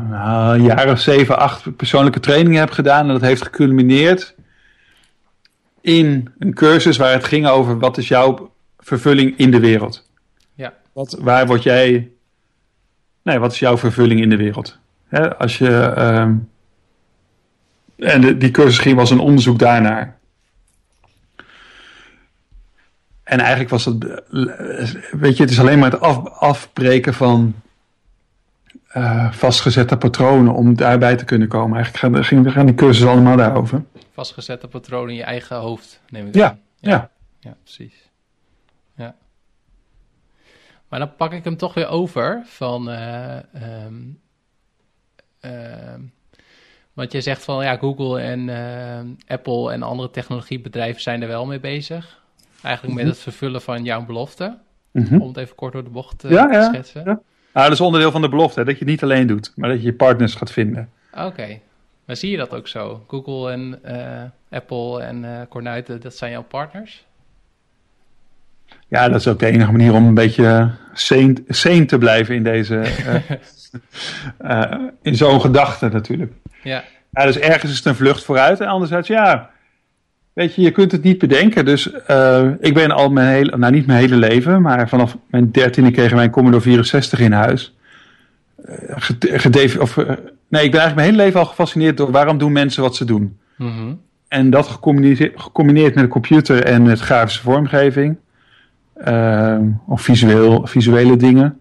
[0.09, 3.07] nou, een jaar of zeven, acht persoonlijke trainingen heb gedaan.
[3.07, 4.35] En dat heeft geculmineerd
[5.83, 10.09] in een cursus waar het ging over wat is jouw vervulling in de wereld.
[10.53, 10.73] Ja.
[10.93, 12.09] Wat, waar word jij...
[13.21, 14.77] Nee, wat is jouw vervulling in de wereld?
[15.07, 15.69] Hè, als je...
[15.79, 16.35] ehm,
[17.97, 20.17] en de- die cursus ging was een onderzoek daarnaar.
[23.23, 23.95] En eigenlijk was dat,
[25.11, 27.55] weet je, het is alleen maar het af, afbreken van
[28.87, 31.75] eh, vastgezette patronen om daarbij te kunnen komen.
[31.77, 33.83] Eigenlijk gaan, ging- gaan die cursussen allemaal daarover.
[34.13, 36.59] Vastgezette patronen in je eigen hoofd, neem ik Ja, aan.
[36.79, 37.11] ja.
[37.39, 38.09] Ja, precies.
[38.95, 39.15] Ja.
[40.87, 42.89] Maar dan pak ik hem toch weer over van...
[42.89, 43.93] eh, ehm,
[45.39, 46.01] ehm,
[46.93, 51.45] want je zegt van ja, Google en ehm, Apple en andere technologiebedrijven zijn er wel
[51.45, 52.21] mee bezig.
[52.61, 53.13] Eigenlijk met Mhm.
[53.13, 54.57] het vervullen van jouw belofte.
[54.91, 55.21] Mhm.
[55.21, 57.03] Om het even kort door de bocht eh, Ja, te ja, schetsen.
[57.05, 57.19] ja.
[57.51, 59.69] Ah, dat is onderdeel van de belofte, hè, dat je het niet alleen doet, maar
[59.69, 60.89] dat je je partners gaat vinden.
[61.17, 61.59] Oké.
[62.05, 63.03] Maar zie je dat ook zo?
[63.07, 67.05] Google en eh, Apple en eh Cornuiten, dat zijn jouw partners?
[68.87, 72.43] Ja, dat is ook de enige manier om een beetje sane, sane te blijven in
[72.43, 72.75] deze,
[73.07, 73.31] eh,
[74.37, 76.31] eh, in zo'n gedachte natuurlijk.
[76.63, 79.49] Ja, Ja, dus ergens is het een vlucht vooruit en anderzijds, ja,
[80.33, 81.65] weet je, je kunt het niet bedenken.
[81.65, 85.51] Dus eh, ik ben al mijn hele, nou niet mijn hele leven, maar vanaf mijn
[85.51, 87.75] dertiende kregen wij een Commodore 64 in huis.
[88.65, 90.11] Eh, gede- gedefi- of, eh,
[90.53, 93.05] nee, ik ben eigenlijk mijn hele leven al gefascineerd door waarom doen mensen wat ze
[93.05, 93.39] doen.
[93.55, 93.93] Mhm.
[94.27, 98.17] En dat gecombineerd, gecombineerd met de computer en met grafische vormgeving,
[98.93, 101.59] eh, of visueel, visuele dingen,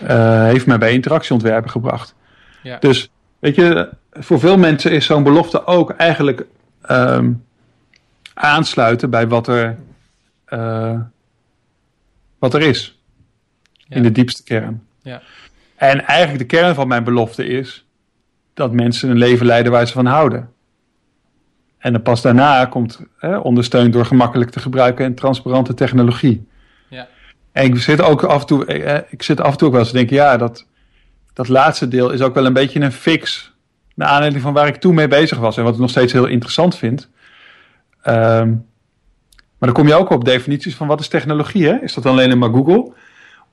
[0.00, 2.14] eh, heeft mij bij interactieontwerpen gebracht.
[2.62, 2.78] ja.
[2.78, 6.46] Dus weet je, voor veel mensen is zo'n belofte ook eigenlijk
[6.82, 7.32] ehm,
[8.34, 9.76] aansluiten bij wat er,
[10.44, 11.00] eh,
[12.38, 13.00] wat er is.
[13.72, 13.96] Ja.
[13.96, 14.82] In de diepste kern.
[15.02, 15.22] Ja.
[15.76, 17.84] En eigenlijk de kern van mijn belofte is
[18.60, 20.50] dat mensen een leven leiden waar ze van houden.
[21.78, 26.46] En dan pas daarna komt, hè, ondersteund door gemakkelijk te gebruiken en transparante technologie.
[26.88, 27.08] Ja.
[27.52, 29.82] En ik zit ook af en toe, eh, ik zit af en toe ook wel
[29.82, 30.66] eens te denken, ja, dat,
[31.32, 33.52] dat laatste deel is ook wel een beetje een fix.
[33.94, 36.26] Naar aanleiding van waar ik toen mee bezig was en wat ik nog steeds heel
[36.26, 37.08] interessant vind.
[38.02, 38.48] Ehm,
[39.58, 41.82] maar dan kom je ook op definities van wat is technologie, hè?
[41.82, 42.92] Is dat alleen maar Google?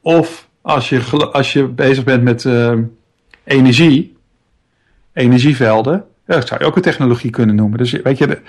[0.02, 2.84] Of als je, als je bezig bent met ehm,
[3.44, 4.17] energie,
[5.18, 7.78] energievelden, ja, dat zou je ook een technologie kunnen noemen.
[7.78, 8.40] Dus weet je, de,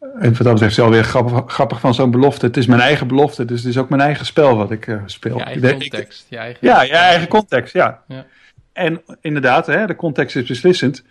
[0.00, 2.46] en wat dat betreft is het wel weer grappig, grappig van zo'n belofte.
[2.46, 4.96] Het is mijn eigen belofte, dus het is ook mijn eigen spel wat ik eh,
[5.06, 5.38] speel.
[5.38, 6.26] Je eigen context.
[6.28, 8.02] Je eigen, ja, je eigen context, ja.
[8.08, 8.24] Ja.
[8.72, 11.04] En inderdaad, hè, de context is beslissend.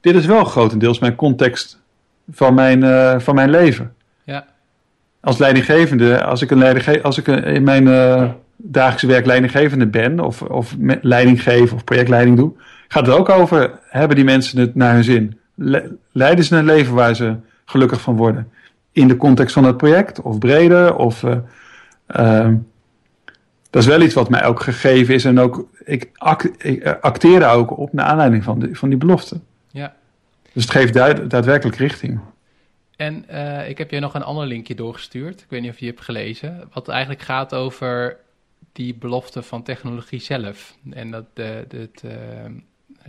[0.00, 1.80] Dit is wel grotendeels mijn context
[2.30, 3.94] van mijn, eh, van mijn leven.
[4.24, 4.46] Ja.
[5.20, 9.86] Als leidinggevende, als ik, een leidingge als ik een- in mijn eh, dagelijkse werk leidinggevende
[9.86, 12.52] ben, of, of me- leiding geef of projectleiding doe,
[12.92, 15.38] gaat het ook over, hebben die mensen het naar hun zin?
[15.54, 18.52] Le- leiden ze een leven waar ze gelukkig van worden?
[18.92, 21.22] In de context van het project, of breder, of...
[21.24, 21.36] eh,
[22.06, 22.56] ehm,
[23.70, 25.24] dat is wel iets wat mij ook gegeven is.
[25.24, 28.88] En ook, ik, act, ik eh, acteer daar ook op naar aanleiding van, die, van
[28.88, 29.40] die belofte.
[29.70, 29.94] Ja.
[30.52, 32.20] Dus het geeft duid- daadwerkelijk richting.
[32.96, 35.40] En eh, ik heb je nog een ander linkje doorgestuurd.
[35.40, 36.68] Ik weet niet of je hebt gelezen.
[36.72, 38.16] Wat eigenlijk gaat over
[38.72, 40.76] die belofte van technologie zelf.
[40.90, 42.50] En dat de, de, het, eh, eh,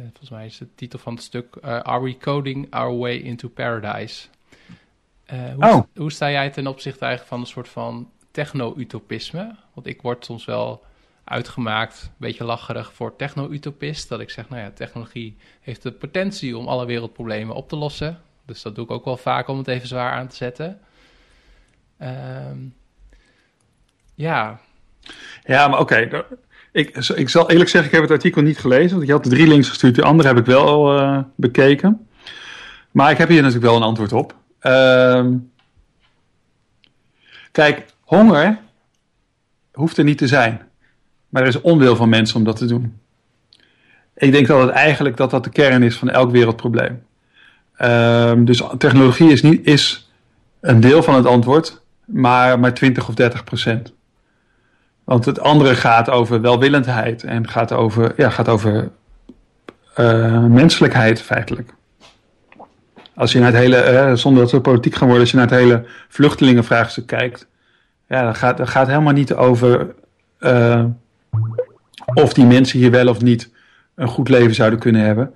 [0.01, 3.49] volgens mij is de titel van het stuk eh, Are we coding our way into
[3.49, 4.27] paradise?
[5.25, 5.83] Eh, hoe, Oh.
[5.95, 9.55] hoe sta jij ten opzichte eigenlijk van een soort van techno-utopisme?
[9.73, 10.83] Want ik word soms wel
[11.23, 14.09] uitgemaakt, een beetje lacherig voor techno-utopist.
[14.09, 18.21] Dat ik zeg, nou ja, technologie heeft de potentie om alle wereldproblemen op te lossen.
[18.45, 20.79] Dus dat doe ik ook wel vaak om het even zwaar aan te zetten.
[21.97, 22.57] Ehm,
[24.15, 24.59] ja,
[25.45, 26.25] Ja, maar oké.
[26.73, 28.95] Ik, ik zal eerlijk zeggen, ik heb het artikel niet gelezen.
[28.95, 32.07] Want je had de drie links gestuurd, de andere heb ik wel uh, bekeken.
[32.91, 34.35] Maar ik heb hier natuurlijk wel een antwoord op.
[34.59, 35.33] Ehm,
[37.51, 38.59] kijk, honger
[39.71, 40.61] hoeft er niet te zijn.
[41.29, 42.99] Maar er is onwil van mensen om dat te doen.
[44.15, 47.03] Ik denk dat het eigenlijk dat dat de kern is van elk wereldprobleem.
[47.81, 50.11] Um, dus technologie is, niet, is
[50.61, 53.93] een deel van het antwoord, maar maar 20 of 30 procent.
[55.03, 58.91] Want het andere gaat over welwillendheid en gaat over, ja, gaat over
[59.97, 61.73] uh, menselijkheid feitelijk.
[63.15, 65.49] Als je naar het hele, uh, zonder dat we politiek gaan worden, als je naar
[65.49, 67.47] het hele vluchtelingenvraagstuk kijkt,
[68.07, 69.95] ja, dan gaat gaat helemaal niet over
[70.39, 70.83] uh,
[72.13, 73.51] of die mensen hier wel of niet
[73.95, 75.33] een goed leven zouden kunnen hebben.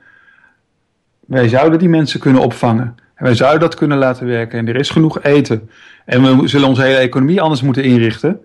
[1.19, 2.95] Wij zouden die mensen kunnen opvangen.
[3.15, 4.59] En wij zouden dat kunnen laten werken.
[4.59, 5.69] En er is genoeg eten.
[6.05, 8.39] En we zullen onze hele economie anders moeten inrichten.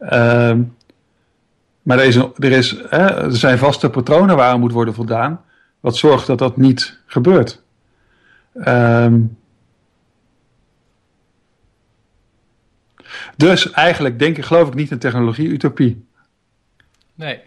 [0.00, 0.56] Uh,
[1.82, 5.44] maar er, is, er, is, hè, er zijn vaste patronen waar moet worden voldaan.
[5.80, 7.62] Wat zorgt dat dat niet gebeurt.
[8.54, 9.38] Um,
[13.36, 16.06] dus eigenlijk denk ik, geloof ik niet in technologie-utopie.
[17.14, 17.40] Nee.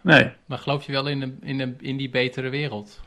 [0.00, 0.30] Nee.
[0.46, 3.00] Maar geloof je wel in, de, in, de, in die betere wereld?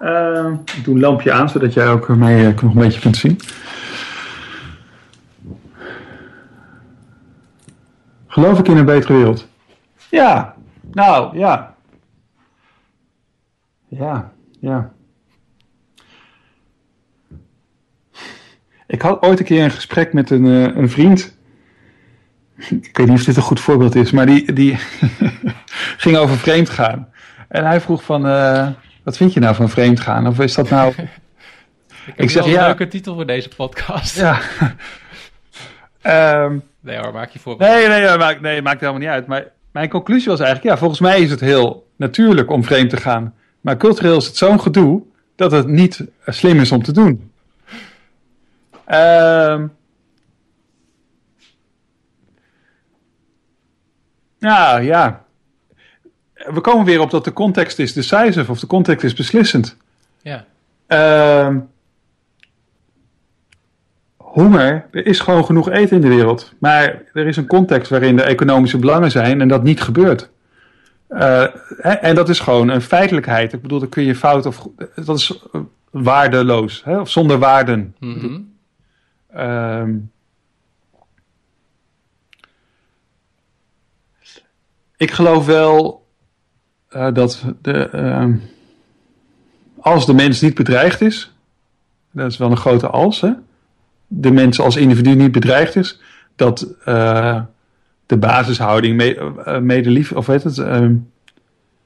[0.00, 3.16] Uh, ik doe een lampje aan, zodat jij ook mij uh, nog een beetje kunt
[3.16, 3.40] zien.
[8.36, 9.48] Geloof ik in een betere wereld?
[10.10, 10.54] Ja,
[10.92, 11.74] nou ja.
[13.88, 14.92] Ja, ja.
[18.86, 21.36] Ik had ooit een keer een gesprek met een, uh, een vriend.
[22.56, 24.76] Ik weet niet of dit een goed voorbeeld is, maar die, die
[26.04, 27.08] ging over vreemd gaan.
[27.48, 28.68] En hij vroeg van, uh,
[29.02, 30.26] wat vind je nou van vreemd gaan?
[30.26, 30.94] Of is dat nou...
[30.96, 31.08] ik,
[32.16, 32.58] ik zeg, ja...
[32.58, 34.16] een leuke titel voor deze podcast.
[34.16, 34.40] Ja.
[36.44, 37.56] um, Nee hoor, maak je voor.
[37.58, 39.26] Nee, nee, maakt, nee, maakt helemaal niet uit.
[39.26, 42.96] Maar mijn conclusie was eigenlijk, ja, volgens mij is het heel natuurlijk om vreemd te
[42.96, 43.34] gaan.
[43.60, 45.02] Maar cultureel is het zo'n gedoe
[45.36, 47.32] dat het niet slim is om te doen.
[48.88, 49.72] Um,
[54.38, 55.24] ja, ja.
[56.34, 59.76] We komen weer op dat de context is decisive of de context is beslissend.
[60.22, 60.44] Ja.
[61.46, 61.68] Um,
[64.36, 66.52] honger, er is gewoon genoeg eten in de wereld.
[66.58, 70.30] Maar er is een context waarin de economische belangen zijn en dat niet gebeurt.
[71.08, 71.46] Uh,
[72.04, 73.52] en dat is gewoon een feitelijkheid.
[73.52, 74.66] Ik bedoel, dan kun je fout of.
[74.94, 75.44] Dat is
[75.90, 77.00] waardeloos, hè?
[77.00, 77.94] of zonder waarden.
[77.98, 78.56] Mm -hmm.
[79.42, 80.10] um,
[84.96, 86.06] ik geloof wel
[86.90, 88.34] uh, dat de, uh,
[89.80, 91.32] als de mens niet bedreigd is,
[92.10, 93.32] dat is wel een grote als, hè?
[94.06, 96.00] De mens als individu niet bedreigd is,
[96.36, 97.40] dat uh,
[98.06, 99.14] de basishouding me,
[99.46, 100.90] uh, medelief, of weet het, uh,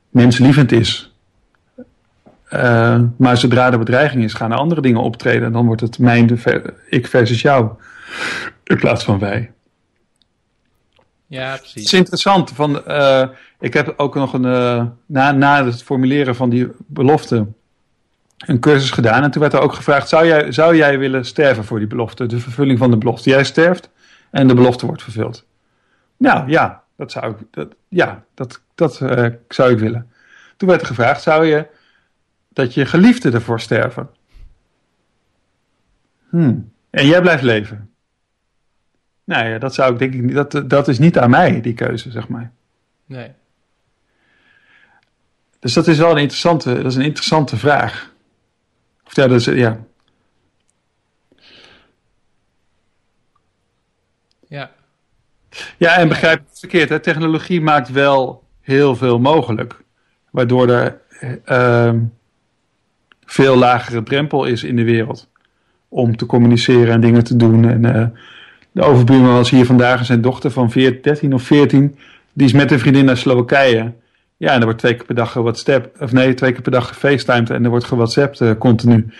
[0.09, 1.15] menslievend is.
[3.17, 5.43] maar zodra er bedreiging is, gaan er andere dingen optreden.
[5.43, 6.41] En dan wordt het mijn,
[6.89, 7.71] ik versus jou,
[8.65, 9.51] in plaats van wij.
[11.27, 11.75] Ja, precies.
[11.75, 12.51] Het is interessant.
[12.51, 12.83] Van,
[13.61, 17.47] ik heb ook nog een, na, na het formuleren van die belofte,
[18.47, 19.23] een cursus gedaan.
[19.23, 22.27] En toen werd er ook gevraagd: zou jij, zou jij willen sterven voor die belofte?
[22.27, 23.31] De vervulling van de belofte.
[23.31, 23.91] Jij sterft
[24.31, 25.47] en de belofte wordt vervuld.
[26.17, 30.13] Nou ja, dat zou ik, dat, ja, dat, dat uh, zou ik willen.
[30.57, 31.67] Toen werd er gevraagd: zou je
[32.49, 34.11] dat je geliefde ervoor sterven?
[36.29, 36.73] Hmm.
[36.91, 37.91] En jij blijft leven.
[39.25, 40.35] Nou ja, dat zou ik denk ik niet.
[40.35, 42.53] Dat, dat is niet aan mij, die keuze, zeg maar.
[43.07, 43.33] Nee.
[45.59, 48.13] Dus dat is wel een interessante, dat is een interessante vraag.
[49.11, 49.85] Of ja, dat is, ja.
[54.49, 54.71] Ja.
[55.77, 56.89] Ja, en begrijp het verkeerd.
[56.89, 57.01] Hè?
[57.01, 59.83] Technologie maakt wel heel veel mogelijk.
[60.31, 61.01] Waardoor er
[61.47, 61.93] uh,
[63.25, 65.29] veel lagere drempel is in de wereld.
[65.89, 67.69] Om te communiceren en dingen te doen.
[67.69, 68.07] En uh,
[68.73, 71.99] de overbuurman was hier vandaag en zijn dochter van 14, 13 of 14.
[72.33, 73.93] Die is met een vriendin naar Slowakije.
[74.41, 76.01] Ja, en er wordt twee keer per dag gewhatsappt.
[76.01, 79.13] Of nee, twee keer per dag gefacetimed en er wordt gewhatsappt uh, continu.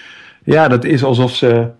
[0.45, 1.71] Ja, dat is alsof ze.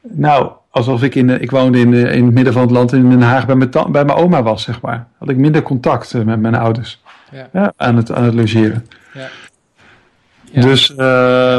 [0.00, 1.30] Nou, alsof ik in.
[1.40, 4.04] Ik woonde in, in het midden van het land in Den Haag bij mijn, bij
[4.04, 5.08] mijn oma was, zeg maar.
[5.18, 7.02] Had ik minder contact uh, met mijn ouders.
[7.30, 7.48] Ja.
[7.52, 8.86] Ja, aan, het, aan het logeren.
[9.14, 9.28] Ja.
[10.50, 10.60] ja.
[10.60, 10.90] Dus.
[10.90, 10.96] Uh,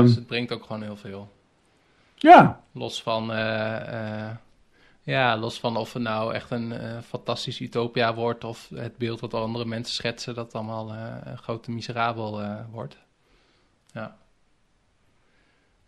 [0.01, 1.31] dus het brengt ook gewoon heel veel.
[2.15, 2.59] Ja.
[2.71, 3.31] Los van.
[5.05, 9.19] Ja, los van of het nou echt een uh, fantastisch utopia wordt of het beeld
[9.19, 12.97] wat andere mensen schetsen, dat allemaal uh, een grote miserabel uh, wordt.
[13.93, 14.15] Ja.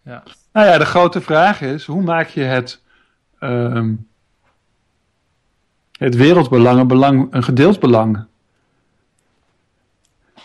[0.01, 0.23] ja.
[0.51, 2.81] Nou ja, de grote vraag is, hoe maak je het
[3.39, 4.07] um,
[5.97, 8.25] het wereldbelang een, belang, een gedeeld belang.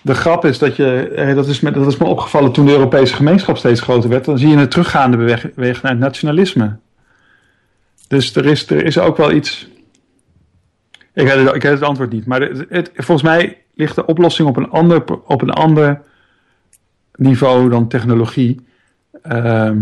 [0.00, 2.72] De grap is dat je, eh, dat is, me, dat is me opgevallen toen de
[2.72, 6.76] Europese gemeenschap steeds groter werd, dan zie je een teruggaande beweging naar het nationalisme.
[8.12, 9.68] Dus er is, er is ook wel iets.
[11.12, 14.48] Ik heb het, ik heb het antwoord niet, maar het, volgens mij ligt de oplossing
[14.48, 16.02] op een ander, op een ander
[17.14, 18.66] niveau dan technologie.
[19.22, 19.80] Ehm,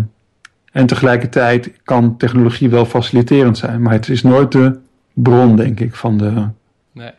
[0.73, 4.79] en tegelijkertijd kan technologie wel faciliterend zijn, maar het is nooit de
[5.13, 6.49] bron, denk ik, van de.
[6.93, 7.13] Nee.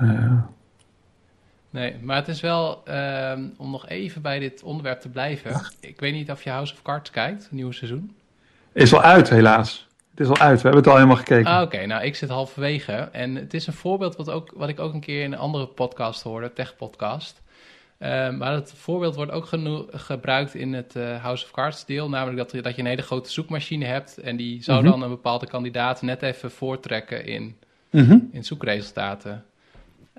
[0.00, 0.32] Uh,
[1.70, 5.60] nee, maar het is wel, ehm, om nog even bij dit onderwerp te blijven.
[5.80, 8.14] Ik weet niet of je House of Cards kijkt, het nieuwe seizoen.
[8.72, 9.88] Is al uit, helaas.
[10.10, 11.52] Het is al uit, we hebben het al helemaal gekeken.
[11.52, 12.92] Ah, Oké, nou ik zit halverwege.
[12.92, 15.66] En het is een voorbeeld wat, ook, wat ik ook een keer in een andere
[15.66, 17.42] podcast hoorde, Tech Podcast.
[17.98, 19.48] Uh, maar het voorbeeld wordt ook
[19.90, 22.08] gebruikt in het uh, House of Cards deel.
[22.08, 24.18] Namelijk dat, je, dat je een hele grote zoekmachine hebt.
[24.18, 24.90] En die zou mhm.
[24.90, 27.56] dan een bepaalde kandidaat net even voortrekken in,
[27.90, 28.18] mhm.
[28.32, 29.44] in zoekresultaten.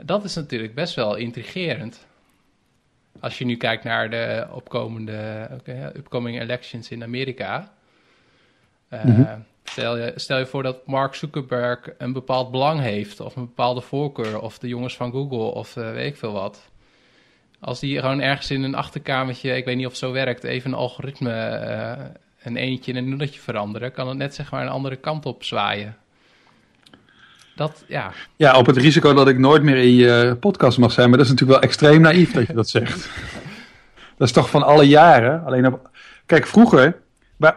[0.02, 2.06] Dat is natuurlijk best wel intrigerend.
[3.20, 7.74] Als je nu kijkt naar de opkomende okay, upcoming elections in Amerika.
[8.90, 9.32] Uh,
[9.72, 13.20] stel, je, stel je voor dat Mark Zuckerberg een bepaald belang heeft.
[13.20, 14.40] Of een bepaalde voorkeur.
[14.40, 15.38] Of de jongens van Google.
[15.38, 16.70] Of uh, weet ik veel wat
[17.62, 20.72] als die gewoon ergens in een achterkamertje, ik weet niet of het zo werkt, even
[20.72, 22.06] een algoritme, uh,
[22.44, 25.44] een eentje en een nulletje veranderen, kan het net zeg maar een andere kant op
[25.44, 25.96] zwaaien.
[27.56, 28.12] Dat, ja.
[28.36, 31.28] Ja, op het risico dat ik nooit meer in je podcast mag zijn, maar dat
[31.28, 33.10] is natuurlijk wel extreem naïef dat je dat zegt.
[34.18, 35.46] dat is toch van alle jaren.
[35.46, 35.90] Alleen op...
[36.26, 37.02] Kijk, vroeger,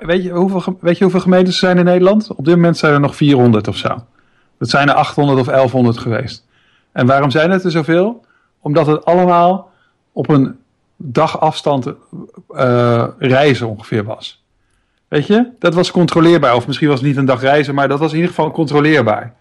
[0.00, 2.30] weet je, hoeveel, weet je hoeveel gemeentes er zijn in Nederland?
[2.30, 4.04] Op dit moment zijn er nog 400 of zo.
[4.58, 6.46] Dat zijn er 800 of 1100 geweest.
[6.92, 8.24] En waarom zijn het er zoveel?
[8.60, 9.70] Omdat het allemaal
[10.12, 10.58] op een
[10.96, 11.86] dagafstand
[12.50, 14.44] uh, reizen ongeveer was.
[15.08, 16.54] Weet je, dat was controleerbaar.
[16.54, 19.34] Of misschien was het niet een dag reizen, maar dat was in ieder geval controleerbaar.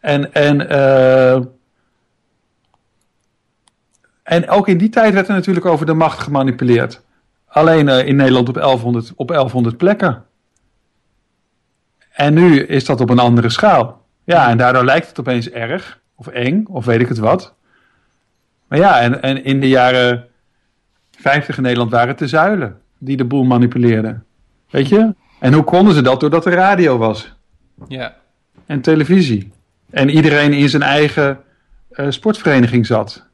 [0.00, 1.34] En, en, uh,
[4.22, 7.02] en ook in die tijd werd er natuurlijk over de macht gemanipuleerd.
[7.52, 10.24] Alleen uh, in Nederland op 1100, op 1100 plekken.
[12.12, 14.04] En nu is dat op een andere schaal.
[14.24, 17.54] Ja, en daardoor lijkt het opeens erg, of eng, of weet ik het wat.
[18.68, 20.28] Maar ja, en, en in de jaren
[21.10, 24.24] 50 in Nederland waren het de zuilen die de boel manipuleerden.
[24.70, 25.14] Weet je?
[25.40, 26.20] En hoe konden ze dat?
[26.20, 27.34] Doordat er radio was.
[27.88, 28.14] Ja.
[28.66, 29.52] En televisie.
[29.90, 31.40] En iedereen in zijn eigen
[31.90, 33.30] uh, sportvereniging zat.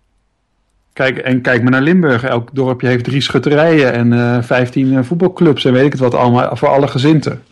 [0.99, 2.25] Kijk, en kijk maar naar Limburg.
[2.25, 6.01] Elk dorpje heeft drie schutterijen en uh, eh, 15 uh, voetbalclubs en weet ik het
[6.01, 7.43] wat allemaal voor alle gezinten.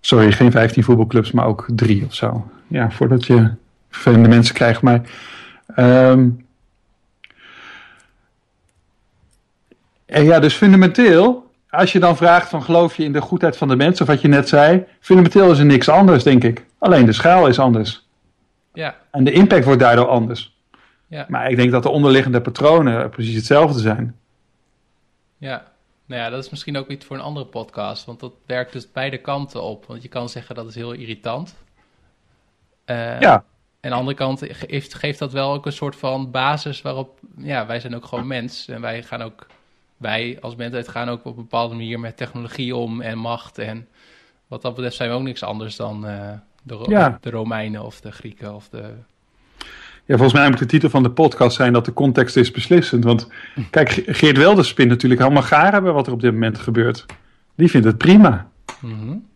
[0.00, 2.50] Sorry, geen 15 voetbalclubs, maar ook drie of zo.
[2.66, 3.50] Ja, voordat je
[3.90, 4.82] vervelende mensen krijgt.
[4.82, 5.00] Maar
[5.76, 6.46] um,
[10.06, 13.68] En ja, dus fundamenteel, als je dan vraagt van geloof je in de goedheid van
[13.68, 16.64] de mens, of wat je net zei, fundamenteel is er niks anders, denk ik.
[16.78, 18.06] Alleen de schaal is anders.
[18.72, 18.94] Ja.
[19.10, 20.57] En de impact wordt daardoor anders.
[21.08, 21.26] Ja.
[21.28, 24.16] Maar ik denk dat de onderliggende patronen precies hetzelfde zijn.
[25.38, 25.72] Ja,
[26.06, 28.92] nou ja, dat is misschien ook iets voor een andere podcast, want dat werkt dus
[28.92, 29.86] beide kanten op.
[29.86, 31.54] Want je kan zeggen dat is heel irritant.
[32.86, 33.44] Uh, ja.
[33.80, 37.20] En aan de andere kant geeft, geeft dat wel ook een soort van basis waarop,
[37.36, 39.46] ja, wij zijn ook gewoon mens en wij gaan ook
[39.96, 43.58] wij als mensheid gaan ook op een bepaalde manier met technologie om en macht.
[43.58, 43.88] En
[44.46, 46.32] wat dat betreft zijn we ook niks anders dan uh,
[46.62, 48.94] de, de Romeinen of de Grieken of de...
[50.08, 53.04] Ja, volgens mij moet de titel van de podcast zijn dat de context is beslissend.
[53.04, 53.28] Want
[53.70, 57.06] kijk, Geert Wilders spint natuurlijk helemaal gaar hebben wat er op dit moment gebeurt.
[57.54, 58.48] Die vindt het prima.
[58.80, 59.26] Mm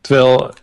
[0.00, 0.54] Terwijl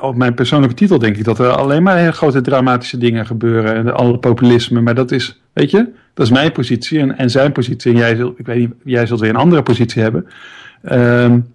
[0.00, 3.74] op mijn persoonlijke titel denk ik dat er alleen maar hele grote dramatische dingen gebeuren.
[3.74, 4.80] En alle populisme.
[4.80, 7.92] Maar dat is, weet je, dat is mijn positie en, en zijn positie.
[7.92, 10.26] En jij zult, ik weet niet, jij zult weer een andere positie hebben.
[10.82, 11.54] Um,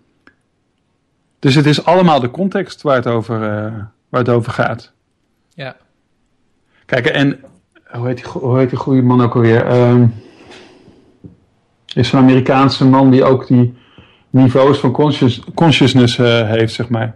[1.39, 3.73] dus het is allemaal de context waar het over, uh,
[4.09, 4.91] waar het over gaat.
[5.53, 5.75] Ja.
[6.85, 7.43] Kijk, en
[7.91, 9.71] hoe heet die, hoe heet die goede man ook alweer?
[9.71, 10.13] Um,
[11.93, 13.73] is een Amerikaanse man die ook die
[14.29, 17.15] niveaus van conscious, consciousness uh, heeft, zeg maar.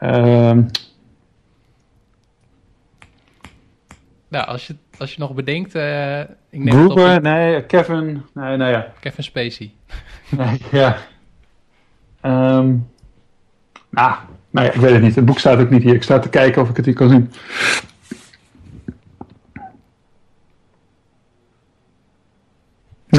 [0.00, 0.70] Um,
[4.28, 5.74] nou, als je als je nog bedenkt...
[5.74, 8.92] Uh, ik neem Gruber, nee, Kevin, nee, nou ja.
[9.00, 9.72] Kevin Spacey.
[10.38, 10.96] nee, ja.
[12.22, 12.90] Um,
[13.90, 14.14] nou,
[14.50, 15.14] nou ja, ik weet het niet.
[15.14, 15.94] Het boek staat ook niet hier.
[15.94, 17.32] Ik sta te kijken of ik het hier kan zien.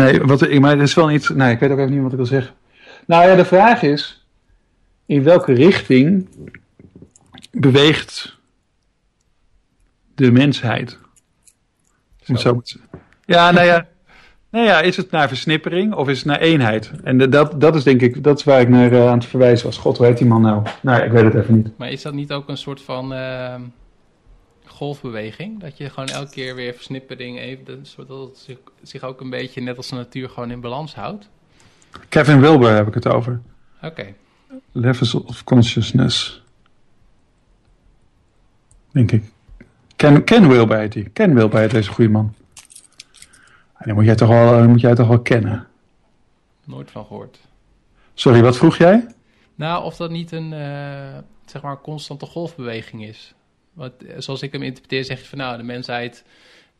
[0.02, 1.30] Nee, wat, ik, maar het is wel iets...
[1.30, 2.54] Nee, ik weet ook even niet wat ik wil zeggen.
[3.06, 4.28] Nou ja, de vraag is...
[5.06, 6.30] In welke richting
[7.52, 8.38] beweegt
[10.16, 10.98] de mensheid?
[12.24, 12.36] Zo.
[12.36, 12.62] zo
[13.26, 13.88] ja, nou ja.
[14.50, 16.92] Nou ja, is het naar versnippering of is het naar eenheid?
[17.04, 19.26] En de, dat, dat is denk ik, dat is waar ik naar uh, aan het
[19.26, 19.78] verwijzen was.
[19.78, 20.64] God, hoe heet die man nou?
[20.82, 21.78] Nou, ik weet het even niet.
[21.78, 23.56] Maar is dat niet ook een soort van uh,
[24.84, 25.60] golfbeweging?
[25.60, 29.62] Dat je gewoon elke keer weer versnippering even, zodat het zich, zich, ook een beetje
[29.62, 31.30] net als de natuur gewoon in balans houdt?
[32.10, 33.42] Kevin Wilber heb ik het over.
[33.76, 33.86] Oké.
[33.86, 34.16] Okay.
[34.72, 36.44] Levels of consciousness.
[38.92, 39.24] Denk ik.
[39.96, 41.10] Ken, Ken Wilber heet hij.
[41.14, 42.34] Ken Wilber heet deze goede man.
[43.78, 45.68] En dan moet jij toch wel, eh, moet jij toch wel kennen.
[46.64, 47.40] Nooit van gehoord.
[48.14, 49.08] Sorry, wat vroeg jij?
[49.56, 53.34] Nou, of dat niet een uh, zeg maar constante golfbeweging is.
[53.74, 56.26] Want eh, zoals ik hem interpreteer, zeg je van nou, de mensheid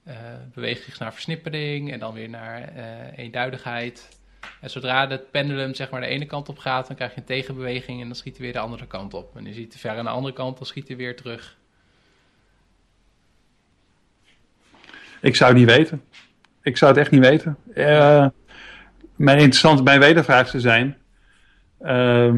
[0.08, 0.14] uh,
[0.54, 4.22] beweegt zich naar versnippering en dan weer naar uh, eenduidigheid.
[4.62, 7.26] En zodra het pendulum zeg maar de ene kant op gaat, dan krijg je een
[7.26, 9.36] tegenbeweging en dan schiet hij weer de andere kant op.
[9.36, 11.58] En je ziet te ver aan de andere kant, dan schiet hij weer terug.
[15.22, 16.04] Ik zou het niet weten.
[16.62, 17.58] Ik zou het echt niet weten.
[17.76, 18.28] Uh,
[19.16, 20.98] mijn interessant, mijn wedervraag zou zijn:
[21.82, 22.34] uh,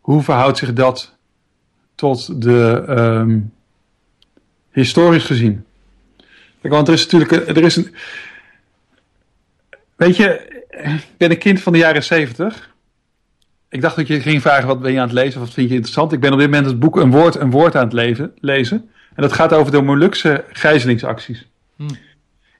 [0.00, 1.18] hoe verhoudt zich dat
[2.02, 3.52] tot de um,
[4.70, 5.64] historisch gezien?
[6.60, 7.94] Kijk, want er is natuurlijk er is een.
[9.96, 12.70] Weet je, ik ben een kind van de jaren zeventig.
[13.68, 15.68] Ik dacht dat je ging vragen wat ben je aan het lezen of wat vind
[15.68, 16.12] je interessant.
[16.12, 18.90] Ik ben op dit moment het boek Een Woord, een Woord aan het leven, lezen.
[19.14, 21.46] En dat gaat over de Molukse gijzelingsacties.
[21.76, 21.96] Hmm.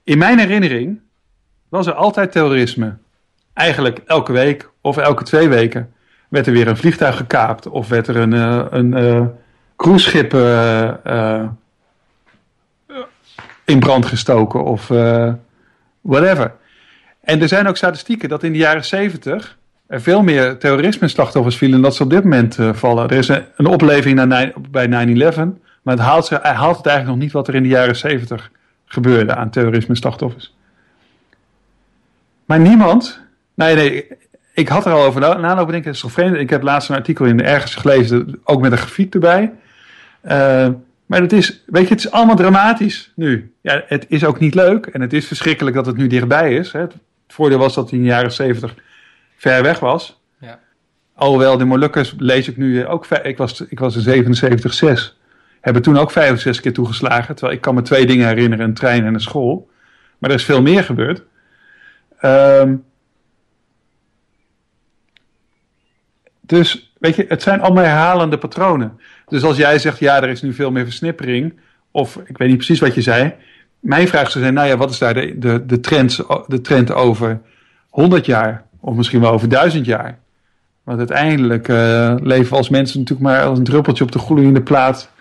[0.03, 0.99] In mijn herinnering
[1.69, 2.97] was er altijd terrorisme.
[3.53, 5.93] Eigenlijk elke week of elke twee weken
[6.33, 9.25] werd er weer een vliegtuig gekaapt of werd er een, uh, een uh,
[9.75, 11.43] cruiseschip uh,
[13.65, 14.87] in brand gestoken of
[16.01, 16.51] whatever.
[17.21, 19.57] En er zijn ook statistieken dat in de jaren zeventig
[19.87, 23.09] er veel meer terrorisme-slachtoffers vielen dan dat ze op dit moment vallen.
[23.09, 24.27] Er is een, een opleving
[24.69, 24.89] bij 9-11,
[25.81, 28.51] maar het haalt, ze, haalt het eigenlijk nog niet wat er in de jaren zeventig
[28.85, 30.55] gebeurde aan terrorisme-slachtoffers.
[32.45, 33.21] Maar niemand.
[33.53, 34.07] Nee, nee.
[34.53, 35.83] Ik had er al over nalopen denken.
[35.83, 36.35] Het is toch vreemd.
[36.35, 38.41] Ik heb laatst een artikel in de ergens gelezen.
[38.43, 39.53] Ook met een grafiek erbij.
[40.25, 40.67] Uh,
[41.05, 41.63] maar het is.
[41.65, 43.53] Weet je, het is allemaal dramatisch nu.
[43.61, 44.85] Ja, het is ook niet leuk.
[44.85, 46.71] En het is verschrikkelijk dat het nu dichtbij is.
[46.71, 46.79] Hè.
[46.79, 46.93] Het
[47.27, 48.75] voordeel was dat hij in de jaren zeventig
[49.35, 50.21] ver weg was.
[50.39, 50.59] Ja.
[51.15, 53.07] Alhoewel de Molukkers lees ik nu ook.
[53.07, 55.17] Ik was, ik was in 77, 6
[55.63, 57.35] hebben toen ook vijf of zes keer toegeslagen.
[57.35, 59.69] Terwijl ik kan me twee dingen herinneren, een trein en een school.
[60.17, 61.21] Maar er is veel meer gebeurd.
[62.21, 62.83] Um,
[66.45, 68.99] dus, weet je, het zijn allemaal herhalende patronen.
[69.27, 71.59] Dus als jij zegt, ja, er is nu veel meer versnippering.
[71.91, 73.33] Of, ik weet niet precies wat je zei.
[73.79, 76.91] Mijn vraag zou zijn, nou ja, wat is daar de, de, de, trend, de trend
[76.91, 77.41] over
[77.89, 78.65] 100 jaar?
[78.79, 80.19] Of misschien wel over 1000 jaar?
[80.83, 84.61] Want uiteindelijk uh, leven we als mensen natuurlijk maar als een druppeltje op de gloeiende
[84.61, 85.11] plaat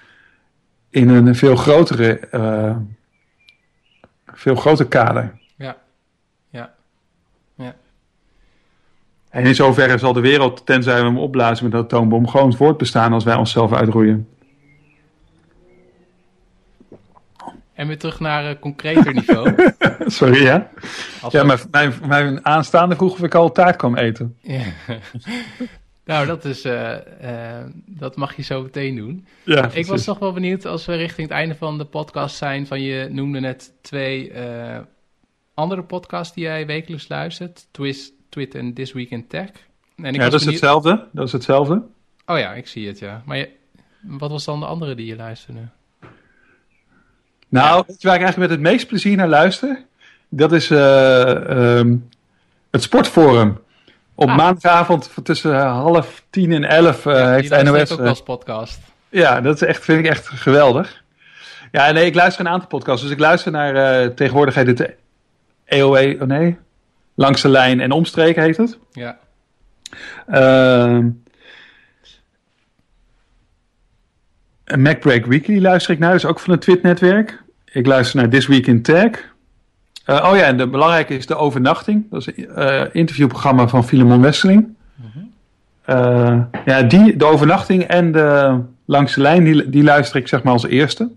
[0.90, 2.76] in een veel grotere, uh,
[4.26, 5.38] veel groter kader.
[5.56, 5.76] Ja,
[6.50, 6.72] ja,
[7.54, 7.74] ja.
[9.32, 13.12] En in zoverre zal de wereld, tenzij we hem opblazen met een atoombom, gewoon voortbestaan
[13.12, 14.28] als wij onszelf uitroeien.
[17.72, 19.54] En weer terug naar een concreter niveau.
[20.06, 20.70] Sorry, ja.
[21.30, 24.36] ja, maar mijn, mijn aanstaande vroeg of ik al taart kwam eten.
[24.40, 24.62] Ja.
[26.04, 29.26] Nou, dat, is, uh, uh, dat mag je zo meteen doen.
[29.44, 32.66] Ja, ik was toch wel benieuwd als we richting het einde van de podcast zijn.
[32.66, 34.32] Van je noemde net twee
[35.54, 39.50] andere podcasts die jij wekelijks luistert: Twist, Twit en This Week in Tech.
[39.96, 41.06] En ik ja, dat is hetzelfde.
[41.12, 41.82] Dat is hetzelfde.
[42.26, 43.22] Oh ja, ik zie het, ja.
[43.24, 43.48] Maar je,
[44.00, 45.60] wat was dan de andere die je luisterde?
[47.48, 47.94] Nou, ja.
[48.00, 49.84] waar ik eigenlijk met het meest plezier naar luister?
[50.28, 52.08] Dat is um,
[52.70, 53.60] het Sportforum.
[54.14, 54.36] Op ah.
[54.36, 57.92] maandagavond tussen half tien en elf uh, ja, heeft NOS...
[57.92, 58.80] ook uh, als podcast.
[59.08, 61.02] Ja, dat is echt, vind ik echt geweldig.
[61.72, 63.02] Ja, nee, ik luister een aantal podcasts.
[63.02, 64.94] Dus ik luister naar uh, tegenwoordig heet het
[65.64, 66.58] EOE, oh nee,
[67.14, 68.78] Langs de Lijn en Omstreken heet het.
[68.90, 69.18] Ja.
[70.28, 70.98] Uh,
[74.76, 77.42] MacBreak Weekly luister ik naar, dus ook van het Twit-netwerk.
[77.64, 79.30] Ik luister naar This Week in Tech.
[80.06, 82.10] Uh, oh ja, en de belangrijke is de overnachting.
[82.10, 84.74] Dat is een uh, interviewprogramma van Filemon Wesseling.
[84.94, 85.30] Mm-hmm.
[85.86, 90.42] Uh, ja, die, de overnachting en de langs de lijn, die, die luister ik zeg
[90.42, 91.10] maar als eerste.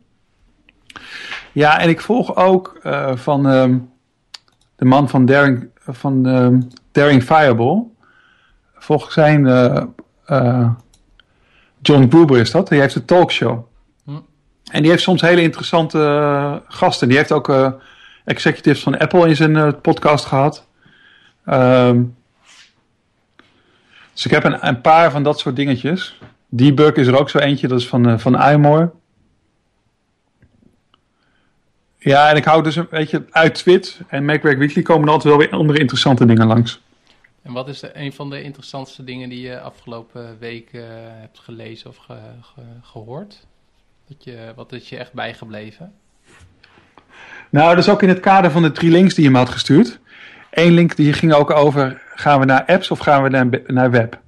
[1.52, 2.80] Ja, en ik volg ook
[3.14, 3.90] van um,
[4.76, 7.84] de man van Daring, van um, Daring Fireball.
[8.76, 9.44] Volg zijn
[11.82, 12.68] John Gruber is dat.
[12.68, 13.66] Die heeft een talkshow.
[14.04, 14.26] Mm.
[14.72, 17.08] En die heeft soms hele interessante gasten.
[17.08, 17.78] Die heeft ook
[18.26, 20.68] executives van Apple in zijn podcast gehad.
[21.46, 22.16] Um,
[24.16, 26.20] dus ik heb een, een, paar van dat soort dingetjes.
[26.50, 28.92] Debug is er ook zo eentje, dat is van, uh, van iMore.
[32.06, 35.38] Ja, en ik hou dus een beetje uit Twit en MacWork Weekly komen altijd wel
[35.38, 36.82] weer andere interessante dingen langs.
[37.42, 40.84] En wat is de, een van de interessantste dingen die je afgelopen week uh,
[41.20, 43.46] hebt gelezen of ge, ge, gehoord?
[44.08, 45.94] Dat je, wat is je echt bijgebleven?
[47.50, 49.50] Nou, dat is ook in het kader van de drie links die je me had
[49.50, 50.00] gestuurd.
[50.52, 53.92] Eén link die ging ook over, gaan we naar apps of gaan we naar, naar
[53.92, 54.20] web?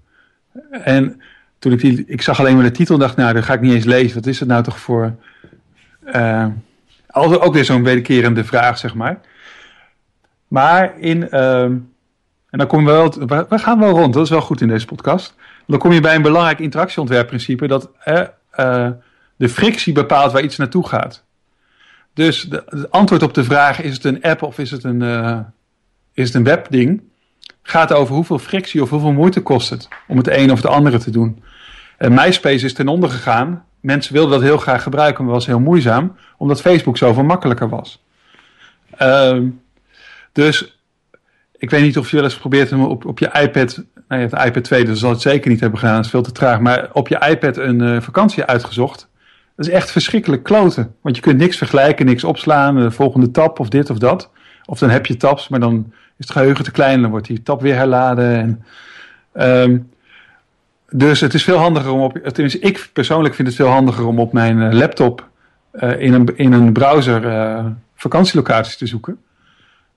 [0.71, 1.21] En
[1.59, 3.61] toen ik die, ik zag alleen maar de titel en dacht, nou, dat ga ik
[3.61, 4.15] niet eens lezen.
[4.15, 5.15] Wat is het nou toch voor...
[6.05, 6.45] Uh,
[7.17, 9.19] ook weer zo'n wederkerende vraag, zeg maar.
[10.47, 11.27] Maar in...
[11.31, 11.61] Uh,
[12.49, 13.09] en dan kom je wel...
[13.27, 15.35] We gaan wel rond, dat is wel goed in deze podcast.
[15.67, 17.67] Dan kom je bij een belangrijk interactieontwerpprincipe...
[17.67, 18.89] dat uh,
[19.35, 21.23] de frictie bepaalt waar iets naartoe gaat.
[22.13, 25.01] Dus de, het antwoord op de vraag: is het een app of is het een,
[25.01, 25.39] uh,
[26.13, 27.01] is het een webding?
[27.61, 30.97] Gaat over hoeveel frictie of hoeveel moeite kost het om het een of het andere
[30.97, 31.43] te doen.
[31.97, 33.65] En MySpace is ten onder gegaan.
[33.79, 38.03] Mensen wilden dat heel graag gebruiken, maar was heel moeizaam, omdat Facebook zoveel makkelijker was.
[39.01, 39.39] Uh,
[40.31, 40.79] dus
[41.57, 44.27] ik weet niet of je wel eens geprobeerd hebt op, op je iPad, nou je
[44.27, 46.31] hebt iPad 2, dus dat zal het zeker niet hebben gedaan, dat is veel te
[46.31, 49.07] traag, maar op je iPad een uh, vakantie uitgezocht.
[49.55, 50.95] Dat is echt verschrikkelijk kloten.
[51.01, 54.29] Want je kunt niks vergelijken, niks opslaan, de volgende tab of dit of dat.
[54.65, 57.43] Of dan heb je tabs, maar dan is het geheugen te klein, dan wordt die
[57.43, 58.35] tab weer herladen.
[58.35, 58.63] En,
[59.63, 59.89] um,
[60.91, 64.19] dus het is veel handiger om op, tenminste ik persoonlijk vind het veel handiger om
[64.19, 65.27] op mijn eh, laptop
[65.73, 67.65] uh, in, een, in een browser uh,
[67.95, 69.17] vakantielocaties te zoeken.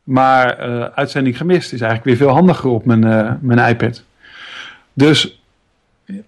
[0.03, 0.57] Maar
[0.95, 4.03] uitzending gemist is eigenlijk weer veel handiger op mijn, mijn iPad.
[4.93, 5.43] Dus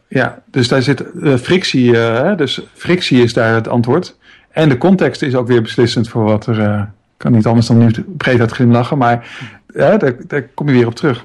[0.09, 1.05] ja, dus daar zit
[1.41, 1.93] frictie,
[2.37, 4.17] dus frictie is daar het antwoord.
[4.51, 7.91] En de context is ook weer beslissend voor wat er, kan niet anders dan nu
[8.17, 9.29] breed uit glimlachen, maar
[9.67, 11.25] daar, daar kom je weer op terug.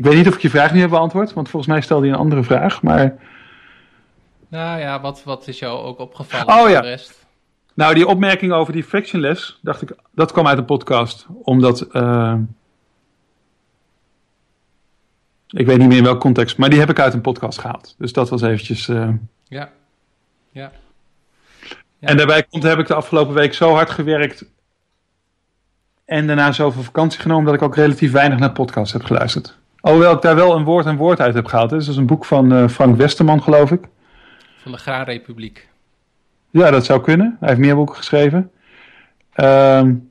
[0.00, 2.12] Ik weet niet of ik je vraag nu heb beantwoord, want volgens mij stelde je
[2.12, 3.14] een andere vraag, maar...
[4.48, 6.62] Nou ja, wat, wat is jou ook opgevallen?
[6.62, 6.80] Oh ja.
[6.80, 7.26] Rest?
[7.74, 11.80] Nou, die opmerking over die frictionless, dacht ik, dat kwam uit een podcast, omdat...
[15.48, 17.94] Ik weet niet meer in welk context, maar die heb ik uit een podcast gehaald.
[17.98, 18.88] Dus dat was eventjes...
[18.88, 19.08] Uh...
[19.48, 19.70] Ja.
[20.50, 20.72] ja.
[22.00, 22.08] Ja.
[22.08, 24.44] En daarbij komt, heb ik de afgelopen week zo hard gewerkt
[26.04, 29.58] en daarna zoveel vakantie genomen dat ik ook relatief weinig naar podcasts heb geluisterd.
[29.80, 31.70] Alhoewel ik daar wel een woord en woord uit heb gehaald.
[31.70, 31.76] Hè.
[31.76, 33.80] Dus dat is een boek van uh, Frank Westerman, geloof ik.
[34.62, 35.68] Van de Graanrepubliek.
[36.50, 37.36] Ja, dat zou kunnen.
[37.40, 38.50] Hij heeft meer boeken geschreven.
[39.34, 40.10] Um,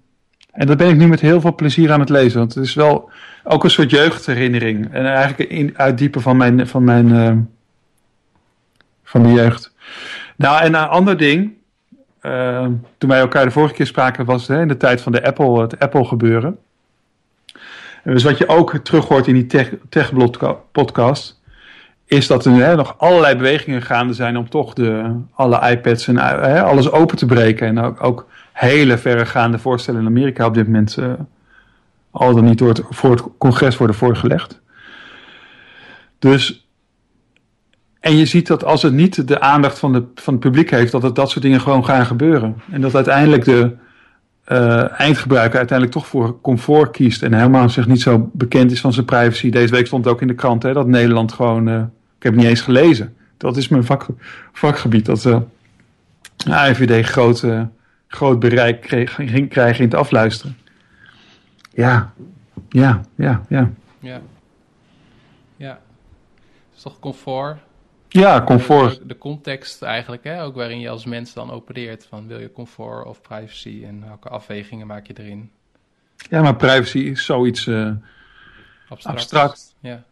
[0.52, 2.40] en dat ben ik nu met heel veel plezier aan het lezen.
[2.40, 3.12] Want het is wel
[3.44, 4.94] ook een soort jeugdherinnering.
[4.94, 7.32] En eigenlijk in, uitdiepen van mijn, van mijn uh,
[9.04, 9.74] van de jeugd.
[10.36, 11.58] Nou, en een ander ding.
[12.22, 12.66] Uh,
[12.98, 15.62] toen wij elkaar de vorige keer spraken, was hè, in de tijd van de Apple,
[15.62, 16.58] het Apple gebeuren.
[18.04, 20.12] Dus wat je ook terug hoort in die tech, tech
[20.72, 21.42] podcast,
[22.06, 26.18] is dat er hè, nog allerlei bewegingen gaande zijn om toch de, alle iPads en
[26.18, 27.68] hè, alles open te breken.
[27.68, 31.14] En ook, ook hele verregaande voorstellen in Amerika op dit moment uh,
[32.12, 34.62] al dan niet door voor het congres worden voorgelegd.
[36.20, 36.68] Dus,
[38.00, 40.92] en je ziet dat als het niet de aandacht van, de, van het publiek heeft,
[40.92, 42.62] dat het, dat soort dingen gewoon gaan gebeuren.
[42.72, 43.76] En dat uiteindelijk de
[44.52, 48.94] uh, eindgebruiker uiteindelijk toch voor comfort kiest en helemaal zich niet zo bekend is van
[48.94, 49.50] zijn privacy.
[49.50, 51.76] Deze week stond ook in de krant hè, dat Nederland gewoon, uh,
[52.18, 53.16] ik heb het niet eens gelezen.
[53.38, 54.08] Dat is mijn vak,
[54.52, 55.38] vakgebied, dat uh,
[56.48, 57.70] AIVD grote
[58.08, 58.86] groot bereik
[59.16, 60.58] ging krijgen in het afluisteren.
[61.74, 62.14] Ja,
[62.70, 63.72] ja, ja, ja.
[64.00, 64.22] Ja.
[65.56, 65.80] Ja.
[66.70, 67.58] Het is toch comfort?
[68.10, 68.98] Ja, comfort.
[68.98, 72.06] De, de, context eigenlijk, hè, ook waarin je als mens dan opereert.
[72.10, 75.52] Van wil je comfort of privacy en welke afwegingen maak je erin?
[76.30, 77.92] Ja, maar privacy is zoiets uh,
[78.90, 79.18] abstract.
[79.18, 79.76] abstract.
[79.80, 80.04] Ja.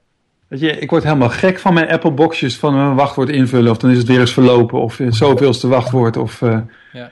[0.47, 3.77] Weet je, ik word helemaal gek van mijn Apple boxjes van een wachtwoord invullen of
[3.77, 6.41] dan is het weer eens verlopen of zoveelste wachtwoord of...
[6.41, 6.59] Uh,
[6.93, 7.11] ja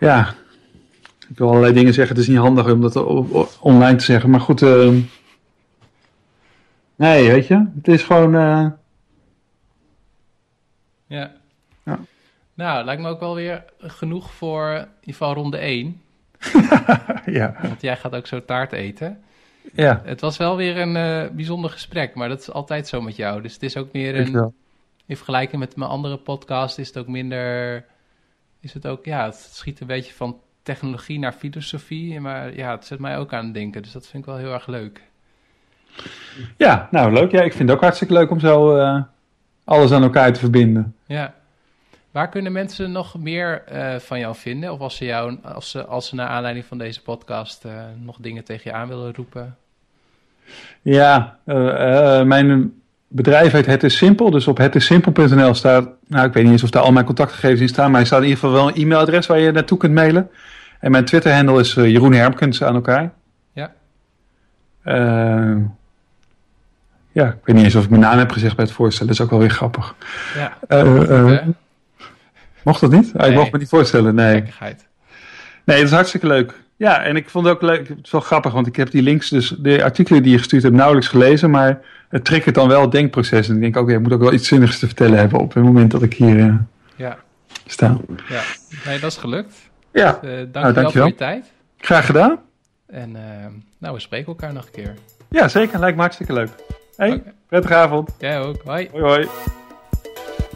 [0.00, 0.34] ja,
[1.28, 2.16] ik wil allerlei dingen zeggen.
[2.16, 2.96] Het is niet handig om dat
[3.60, 4.30] online te zeggen.
[4.30, 4.94] Maar goed, uh,
[6.96, 7.66] nee, weet je.
[7.76, 8.78] Het is gewoon...
[11.10, 11.32] Ja.
[11.84, 11.98] ja.
[12.54, 16.02] Nou, lijkt me ook wel weer genoeg voor in ieder geval ronde 1.
[17.38, 17.56] ja.
[17.62, 19.20] Want jij gaat ook zo taart eten.
[19.72, 20.00] Ja.
[20.04, 23.42] Het was wel weer een uh, bijzonder gesprek, maar dat is altijd zo met jou.
[23.42, 24.52] Dus het is ook meer een...
[25.06, 27.84] In vergelijking met mijn andere podcast is het ook minder
[28.60, 32.20] is het ook, ja, het schiet een beetje van technologie naar filosofie.
[32.20, 33.82] Maar ja, het zet mij ook aan het denken.
[33.82, 35.02] Dus dat vind ik wel heel erg leuk.
[36.56, 37.30] Ja, nou leuk.
[37.30, 39.02] Ja, ik vind het ook hartstikke leuk om zo uh,
[39.70, 40.94] alles aan elkaar te verbinden.
[41.06, 41.34] Ja.
[42.10, 44.72] Waar kunnen mensen nog meer uh, van jou vinden?
[44.72, 48.16] Of als ze, jou, als ze, als ze naar aanleiding van deze podcast uh, nog
[48.20, 49.56] dingen tegen je aan willen roepen?
[50.82, 51.38] Ja,
[52.24, 52.72] mijn
[53.08, 54.30] bedrijf heet Het is Simpel.
[54.30, 57.68] Dus op hetissimpel.nl staat, nou ik weet niet eens of daar al mijn contactgegevens in
[57.68, 60.30] staan, maar er staat in ieder geval wel een e-mailadres waar je naartoe kunt mailen.
[60.80, 63.12] En mijn Twitter-handle is Jeroen Hermkens aan elkaar.
[63.52, 63.72] Ja.
[67.12, 69.06] Ja, ik weet niet eens of ik mijn naam heb gezegd bij het voorstellen.
[69.12, 69.94] Dat is ook wel weer grappig.
[70.36, 70.58] Ja.
[70.68, 71.38] Uh,
[72.64, 73.10] mocht dat niet?
[73.14, 73.30] Ah, Nee.
[73.30, 74.34] Ik mocht me niet voorstellen, nee.
[74.34, 74.86] Gekkigheid.
[75.64, 76.54] Nee, dat is hartstikke leuk.
[76.76, 77.88] Ja, en ik vond het ook leuk.
[77.88, 80.62] Het is wel grappig, want ik heb die links, dus de artikelen die je gestuurd
[80.62, 81.50] hebt, nauwelijks gelezen.
[81.50, 83.48] Maar het triggert dan wel het denkproces.
[83.48, 85.62] En ik denk, oké, ik moet ook wel iets zinnigs te vertellen hebben op het
[85.64, 86.54] moment dat ik hier eh,
[86.96, 87.18] Ja.
[87.66, 87.96] sta.
[88.28, 88.40] ja.
[88.84, 89.54] Nee, dat is gelukt.
[89.92, 90.92] Ja, Eh dank Nou, je wel dankjewel.
[90.92, 91.44] voor je tijd.
[91.78, 92.38] graag gedaan.
[92.86, 93.46] En eh,
[93.78, 94.94] nou, we spreken elkaar nog een keer.
[95.30, 95.78] Ja, zeker.
[95.78, 96.48] Lijkt me hartstikke leuk.
[97.00, 98.10] Hey, prettige avond.
[98.18, 98.62] Jij ook.
[98.64, 98.88] Hoi.
[98.92, 99.28] Hoi, hoi.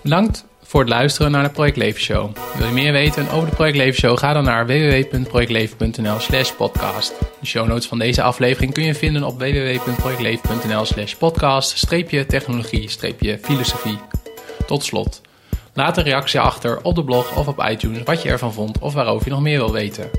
[0.02, 2.36] Bedankt voor het luisteren naar de Project Leven Show.
[2.56, 4.18] Wil je meer weten over de Project Leven Show?
[4.18, 7.18] Ga dan naar www.projectleven.nl slash podcast.
[7.40, 12.88] De show notes van deze aflevering kun je vinden op www.projectleven.nl slash podcast streepje technologie
[12.88, 13.98] streepje filosofie.
[14.66, 15.20] Tot slot,
[15.74, 18.94] laat een reactie achter op de blog of op iTunes wat je ervan vond of
[18.94, 20.10] waarover je nog meer wil weten.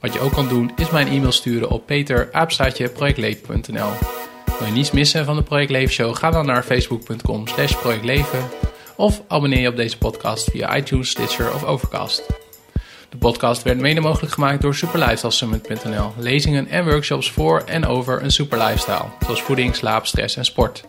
[0.00, 4.19] Wat je ook kan doen is mij een e-mail sturen op peteraapstaatjeprojectleven.nl
[4.60, 6.16] Wil je niets missen van de Project Leven Show?
[6.16, 8.48] Ga dan naar facebook.com slash projectleven
[8.96, 12.26] of abonneer je op deze podcast via iTunes, Stitcher of Overcast.
[13.08, 16.12] De podcast werd mede mogelijk gemaakt door superlifestylesummit.nl.
[16.16, 20.84] Lezingen en workshops voor en over een super lifestyle, zoals voeding, slaap, stress en sport.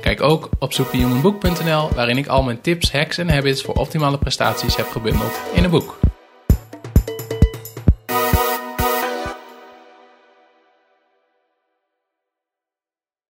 [0.00, 4.76] Kijk ook op superhumanbook.nl, waarin ik al mijn tips, hacks en habits voor optimale prestaties
[4.76, 5.98] heb gebundeld in een boek.